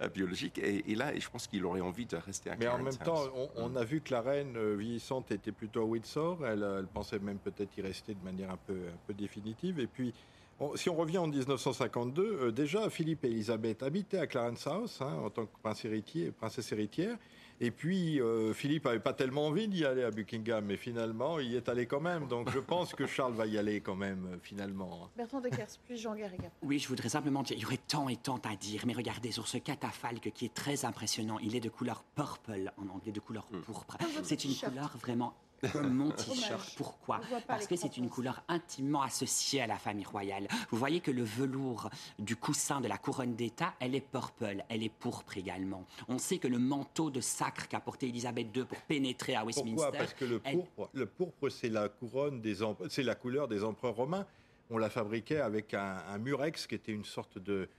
[0.07, 0.57] biologique.
[0.59, 3.23] Et, et là, je pense qu'il aurait envie de rester à Mais en même temps,
[3.35, 6.45] on, on a vu que la reine euh, vieillissante était plutôt à Windsor.
[6.45, 9.79] Elle, euh, elle pensait même peut-être y rester de manière un peu, un peu définitive.
[9.79, 10.13] Et puis,
[10.59, 15.01] on- si on revient en 1952, euh, déjà Philippe et Elisabeth habitaient à Clarence House
[15.01, 17.17] hein, en tant que prince héritier, princesse héritière.
[17.63, 21.53] Et puis, euh, Philippe n'avait pas tellement envie d'y aller à Buckingham, mais finalement, il
[21.53, 22.27] y est allé quand même.
[22.27, 25.09] Donc, je pense que Charles va y aller quand même, euh, finalement.
[25.15, 26.51] Bertrand Deckers, puis Jean Garriga.
[26.61, 29.31] Oui, je voudrais simplement dire, il y aurait tant et tant à dire, mais regardez
[29.31, 33.21] sur ce catafalque qui est très impressionnant, il est de couleur purple en anglais, de
[33.21, 33.97] couleur pourpre.
[33.97, 35.33] Comme votre C'est une couleur vraiment
[35.71, 36.73] comme mon t-shirt.
[36.77, 40.47] Pourquoi Parce que c'est une couleur intimement associée à la famille royale.
[40.71, 44.83] Vous voyez que le velours du coussin de la couronne d'État, elle est purple, elle
[44.83, 45.85] est pourpre également.
[46.07, 49.75] On sait que le manteau de sacre qu'a porté Elisabeth II pour pénétrer à Westminster,
[49.85, 53.15] Pourquoi Parce que le elle- pourpre, le pourpre, c'est la couronne des em- c'est la
[53.15, 54.25] couleur des empereurs romains.
[54.69, 57.69] On la fabriquait avec un, un murex qui était une sorte de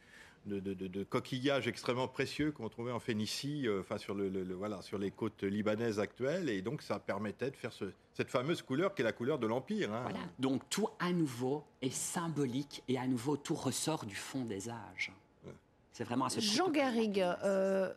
[0.46, 4.28] de, de- de- de coquillage extrêmement précieux qu'on trouvait en Phénicie, euh, enfin sur le,
[4.28, 7.90] le- le- voilà sur les côtes libanaises actuelles, et donc ça permettait de faire ce-
[8.12, 9.92] cette fameuse couleur qui est la couleur de l'empire.
[9.92, 10.02] hein.
[10.02, 10.18] Voilà.
[10.38, 15.12] Donc tout à nouveau est symbolique et à nouveau tout ressort du fond des âges.
[15.92, 17.92] C'est vraiment à ce Jean Garrigue, euh,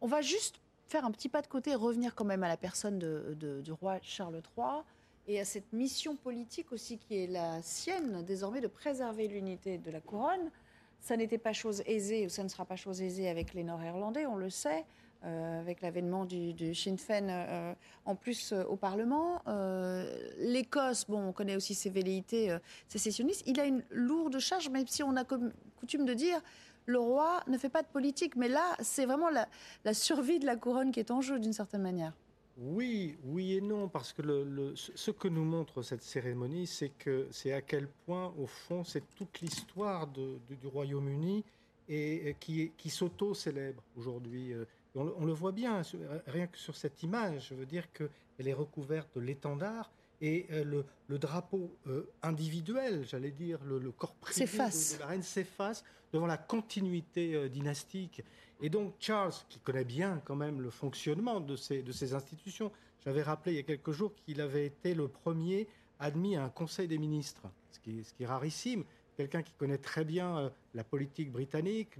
[0.00, 2.56] on va juste faire un petit pas de côté et revenir quand même à la
[2.56, 4.82] personne de- de- du roi Charles III
[5.26, 9.90] et à cette mission politique aussi qui est la sienne désormais de préserver l'unité de
[9.90, 10.50] la couronne.
[11.00, 14.26] Ça n'était pas chose aisée ou ça ne sera pas chose aisée avec les Nord-Irlandais,
[14.26, 14.84] on le sait,
[15.24, 17.74] euh, avec l'avènement du, Sinn Féin euh,
[18.04, 19.42] en plus euh, au Parlement.
[20.38, 22.56] L'Écosse, bon, on connaît aussi ses velléités
[22.88, 23.42] sécessionnistes.
[23.46, 26.40] Il a une lourde charge, même si on a comme coutume de dire
[26.84, 28.36] le roi ne fait pas de politique.
[28.36, 31.82] Mais là, c'est vraiment la survie de la couronne qui est en jeu d'une certaine
[31.82, 32.12] manière.
[32.58, 36.88] Oui, oui et non, parce que le, le- ce que nous montre cette cérémonie, c'est
[36.88, 41.44] que c'est à quel point, au fond, c'est toute l'histoire de- de- du Royaume-Uni
[41.88, 44.52] et, et qui, s'auto-célèbre aujourd'hui.
[44.52, 44.64] Euh,
[44.98, 45.82] On, le- on le voit bien,
[46.26, 49.90] rien que sur cette image, je veux dire qu'elle est recouverte de l'étendard
[50.22, 54.40] et euh, le, le drapeau euh, individuel, j'allais dire, le, corps privé
[54.96, 55.84] de, la reine s'efface
[56.14, 58.22] devant la continuité euh, dynastique.
[58.60, 62.72] Et donc Charles, qui connaît bien quand même le fonctionnement de ces, institutions,
[63.04, 65.68] j'avais rappelé il y a quelques jours qu'il avait été le premier
[65.98, 68.84] admis à un conseil des ministres, ce qui, est rarissime.
[69.16, 71.90] Quelqu'un qui connaît très bien euh, la politique britannique,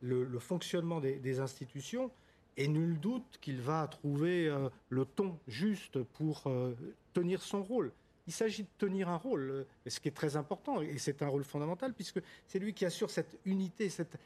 [0.00, 2.10] le, fonctionnement des, des institutions,
[2.56, 6.74] et nul doute qu'il va trouver euh, le ton juste pour euh,
[7.12, 7.92] tenir son rôle.
[8.26, 11.28] Il s'agit de tenir un rôle, euh, ce qui est très important, et c'est un
[11.28, 14.18] rôle fondamental, puisque c'est lui qui assure cette unité, cette,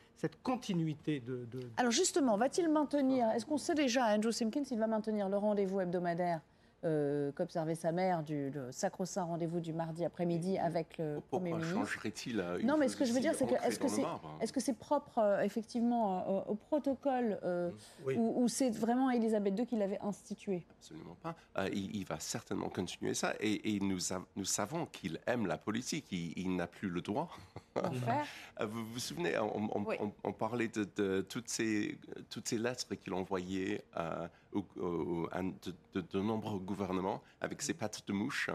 [0.42, 4.86] continuité de, de- Alors justement, va-t-il maintenir, est-ce qu'on sait déjà, Andrew Simpkins, il va
[4.86, 6.40] maintenir le rendez-vous hebdomadaire?
[6.84, 11.78] Euh, qu'observait sa mère, du, sacro-saint rendez-vous du mardi après-midi avec le Premier Pourquoi ministre
[11.92, 14.04] changerait-il une Non, mais ce que je veux dire, c'est que est-ce que c'est
[14.40, 17.70] est-ce que c'est propre euh, effectivement euh, au, au protocole euh,
[18.06, 18.16] Oui.
[18.16, 20.64] ou, c'est vraiment Élisabeth II qui l'avait institué?
[20.78, 21.34] Absolument pas.
[21.58, 23.98] Euh, il, il va certainement continuer ça et, et nous,
[24.36, 26.06] nous savons qu'il aime la politique.
[26.10, 27.28] Il, il n'a plus le droit.
[28.04, 28.26] faire?
[28.68, 29.96] Vous vous souvenez, on, on- Oui.
[30.00, 31.98] on- on parlait de, de toutes, ces,
[32.30, 35.52] toutes ces lettres qu'il envoyait euh, au- au- à de,
[35.94, 38.50] de- de nombreux gouvernements avec ses pattes de mouche.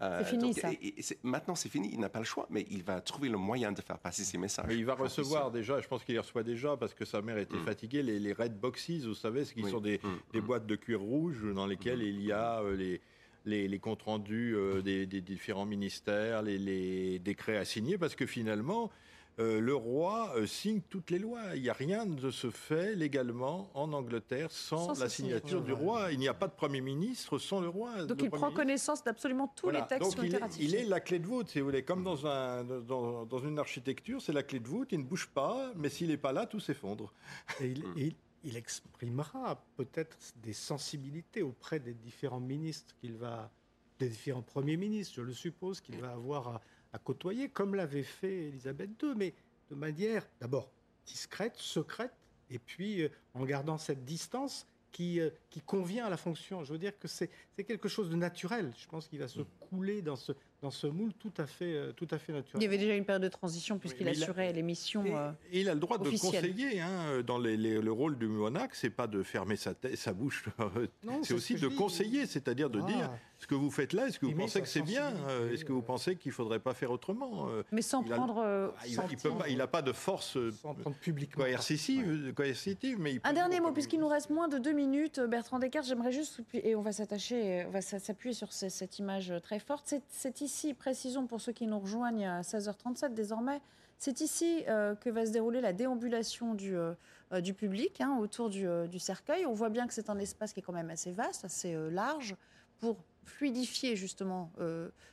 [0.00, 0.72] Euh, C'est fini, donc, ça.
[0.72, 1.90] et- et c'est- maintenant, c'est fini.
[1.92, 4.38] Il n'a pas le choix, mais il va trouver le moyen de faire passer ses
[4.38, 4.64] messages.
[4.68, 7.36] Mais il va recevoir déjà, je pense qu'il les reçoit déjà parce que sa mère
[7.36, 9.70] était fatiguée, les, les red boxes, vous savez, ce qui Oui.
[9.70, 10.00] sont des,
[10.32, 13.00] des boîtes de cuir rouge dans lesquelles il y a euh, les,
[13.44, 18.16] les, les comptes rendus euh, des, des différents ministères, les, les décrets à signer, parce
[18.16, 18.90] que finalement,
[19.38, 21.54] euh, le roi euh, signe toutes les lois.
[21.54, 25.72] Il n'y a rien de se fait légalement en Angleterre sans, Sans la signature du
[25.72, 26.10] roi.
[26.12, 28.04] Il n'y a pas de Premier ministre sans le roi.
[28.06, 29.80] Donc Le il prend ministre- connaissance d'absolument tous voilà.
[29.80, 30.68] les textes Donc qui ont il été est, ratifiés.
[30.68, 31.84] il est la clé de voûte, si vous voulez.
[31.84, 35.28] Comme dans, un, dans, dans une architecture, c'est la clé de voûte, il ne bouge
[35.28, 37.12] pas, mais s'il n'est pas là, tout s'effondre.
[37.60, 43.50] Et il, il- il exprimera peut-être des sensibilités auprès des différents ministres qu'il va,
[43.98, 46.60] des différents premiers ministres, je le suppose, qu'il va avoir à,
[46.96, 49.34] à côtoyer, comme l'avait fait Elisabeth II, mais
[49.68, 50.70] de manière d'abord
[51.04, 52.12] discrète, secrète,
[52.48, 56.64] et puis euh, en gardant cette distance qui, euh, qui convient à la fonction.
[56.64, 58.72] Je veux dire que c'est c'est quelque chose de naturel.
[58.78, 60.32] Je pense qu'il va se couler dans ce,
[60.62, 62.60] dans ce moule tout à fait, euh, tout à fait naturel.
[62.60, 65.04] Il y avait déjà une période de transition puisqu'il assurait les missions.
[65.06, 66.80] euh, Et il a le droit de conseiller.
[66.80, 70.12] hein, dans les- les- le rôle du monarque, c'est pas de fermer sa, tête, sa
[70.12, 70.44] bouche.
[71.04, 72.86] Non, c'est aussi ce de conseiller, c'est-à-dire de Ah.
[72.86, 75.64] dire ce que vous faites là, est-ce que vous pensez que c'est bien euh, Est-ce
[75.64, 78.38] que vous pensez qu'il faudrait pas faire autrement Euh, Mais sans il a- prendre.
[78.38, 80.52] euh, Ah, il pas- n'a pas de force euh,
[81.02, 84.72] publiquement coercitive, coercitive, mais il peut Un dernier mot, puisqu'il nous reste moins de deux
[84.72, 88.98] minutes, Bertrand Descartes, j'aimerais juste, et on va s'attacher, on va s'appuyer sur ce- cette
[88.98, 89.55] image très
[90.08, 93.60] C'est ici, précisons pour ceux qui nous rejoignent à 16h37 désormais,
[93.98, 96.76] c'est ici que va se dérouler la déambulation du,
[97.42, 99.46] du public hein, autour du, du, cercueil.
[99.46, 102.36] On voit bien que c'est un espace qui est quand même assez vaste, assez large
[102.78, 104.50] pour fluidifier justement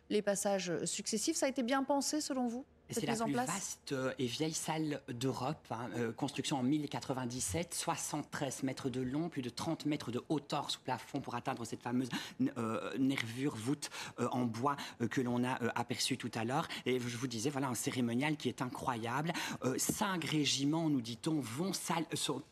[0.09, 1.37] les passages successifs.
[1.37, 2.65] Ça a été bien pensé selon vous?
[2.93, 8.63] C'est la plus vaste euh, et vieille salle d'Europe, hein, euh, construction en 1097, 73
[8.63, 12.09] mètres de long, plus de 30 mètres de hauteur sous plafond pour atteindre cette fameuse
[12.57, 13.89] euh, nervure voûte
[14.31, 14.75] en bois
[15.09, 16.67] que l'on a aperçue tout à l'heure.
[16.85, 19.33] Et je vous disais, voilà un cérémonial qui est incroyable.
[19.77, 21.71] cinq régiments, nous dit-on, vont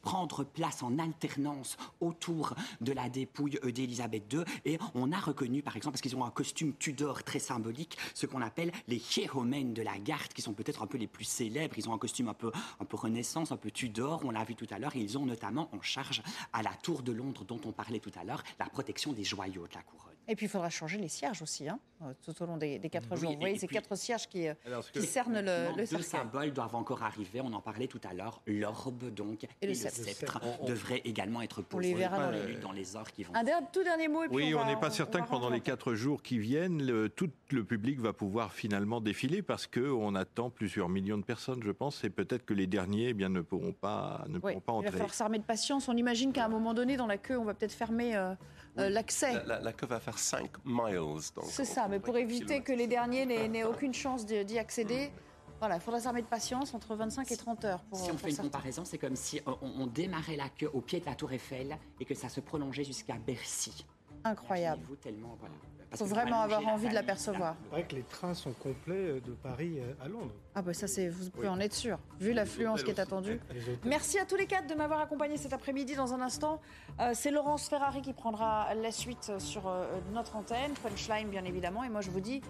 [0.02, 4.44] prendre place en alternance autour de la dépouille d'Élisabeth II.
[4.66, 8.26] Et on a reconnu, par exemple, parce qu'ils ont un costume Tudor très symbolique, ce
[8.26, 11.76] qu'on appelle les hiéromènes de la garde qui sont peut-être un peu les plus célèbres.
[11.78, 14.56] Ils ont un costume un peu, un peu renaissance, un peu Tudor, on l'a vu
[14.56, 16.22] tout à l'heure, ils ont notamment en charge
[16.54, 19.68] à la Tour de Londres dont on parlait tout à l'heure, la protection des joyaux
[19.68, 20.11] de la couronne.
[20.32, 23.18] Et puis il faudra changer les cierges aussi, hein, euh, tout au long des, quatre
[23.18, 23.34] jours.
[23.34, 24.54] Vous voyez, ces quatre cierges qui, euh,
[24.94, 28.42] qui cernent le, le Deux symboles doivent encore arriver, on en parlait tout à l'heure.
[28.48, 32.56] L'orbe, donc, et, le sceptre, devrait également être posé dans, les...
[32.56, 33.36] dans les heures qui vont.
[33.36, 33.44] Un
[33.74, 34.24] tout dernier mot.
[34.24, 37.10] Et puis oui, on n'est pas certain que pendant les quatre jours qui viennent, le,
[37.10, 41.72] tout le public va pouvoir finalement défiler parce qu'on attend plusieurs millions de personnes, je
[41.72, 44.88] pense, et peut-être que les derniers eh bien, ne pourront pas, ne pourront pas entrer.
[44.88, 45.90] Il va falloir s'armer de patience.
[45.90, 48.16] On imagine qu'à un moment donné, dans la queue, on va peut-être fermer.
[48.16, 48.34] Euh,
[48.78, 49.44] euh, l'accès.
[49.46, 51.00] La, queue va faire 5 miles.
[51.44, 55.12] C'est ça, mais pour éviter que les derniers n'aient aucune chance d'y accéder.
[55.60, 57.84] Voilà, il faudra s'armer de patience entre 25 et 30 heures.
[57.94, 61.06] si on fait une comparaison, c'est comme si on, démarrait la queue au pied de
[61.06, 63.86] la Tour Eiffel et que ça se prolongeait jusqu'à Bercy.
[64.24, 64.82] Incroyable.
[64.88, 65.54] Vous tellement, voilà.
[65.92, 67.56] Il faut vraiment avoir envie de l'apercevoir.
[67.64, 70.32] C'est vrai que les trains sont complets euh, de Paris euh, à Londres.
[70.56, 73.40] Ah bah ça c'est, vous pouvez en être sûr, vu l'affluence qui est attendue.
[73.84, 75.96] Merci à tous les quatre de m'avoir accompagné cet après-midi.
[75.96, 76.62] Dans un instant,
[77.00, 79.72] euh, c'est Laurence Ferrari qui prendra la suite sur
[80.14, 81.84] notre antenne, Punchline bien évidemment.
[81.84, 82.42] Et moi je vous dis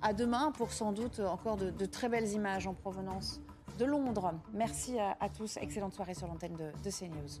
[0.00, 3.40] à demain pour sans doute encore de, très belles images en provenance
[3.78, 4.32] de Londres.
[4.54, 7.40] Merci à, tous, excellente soirée sur l'antenne de, de CNews.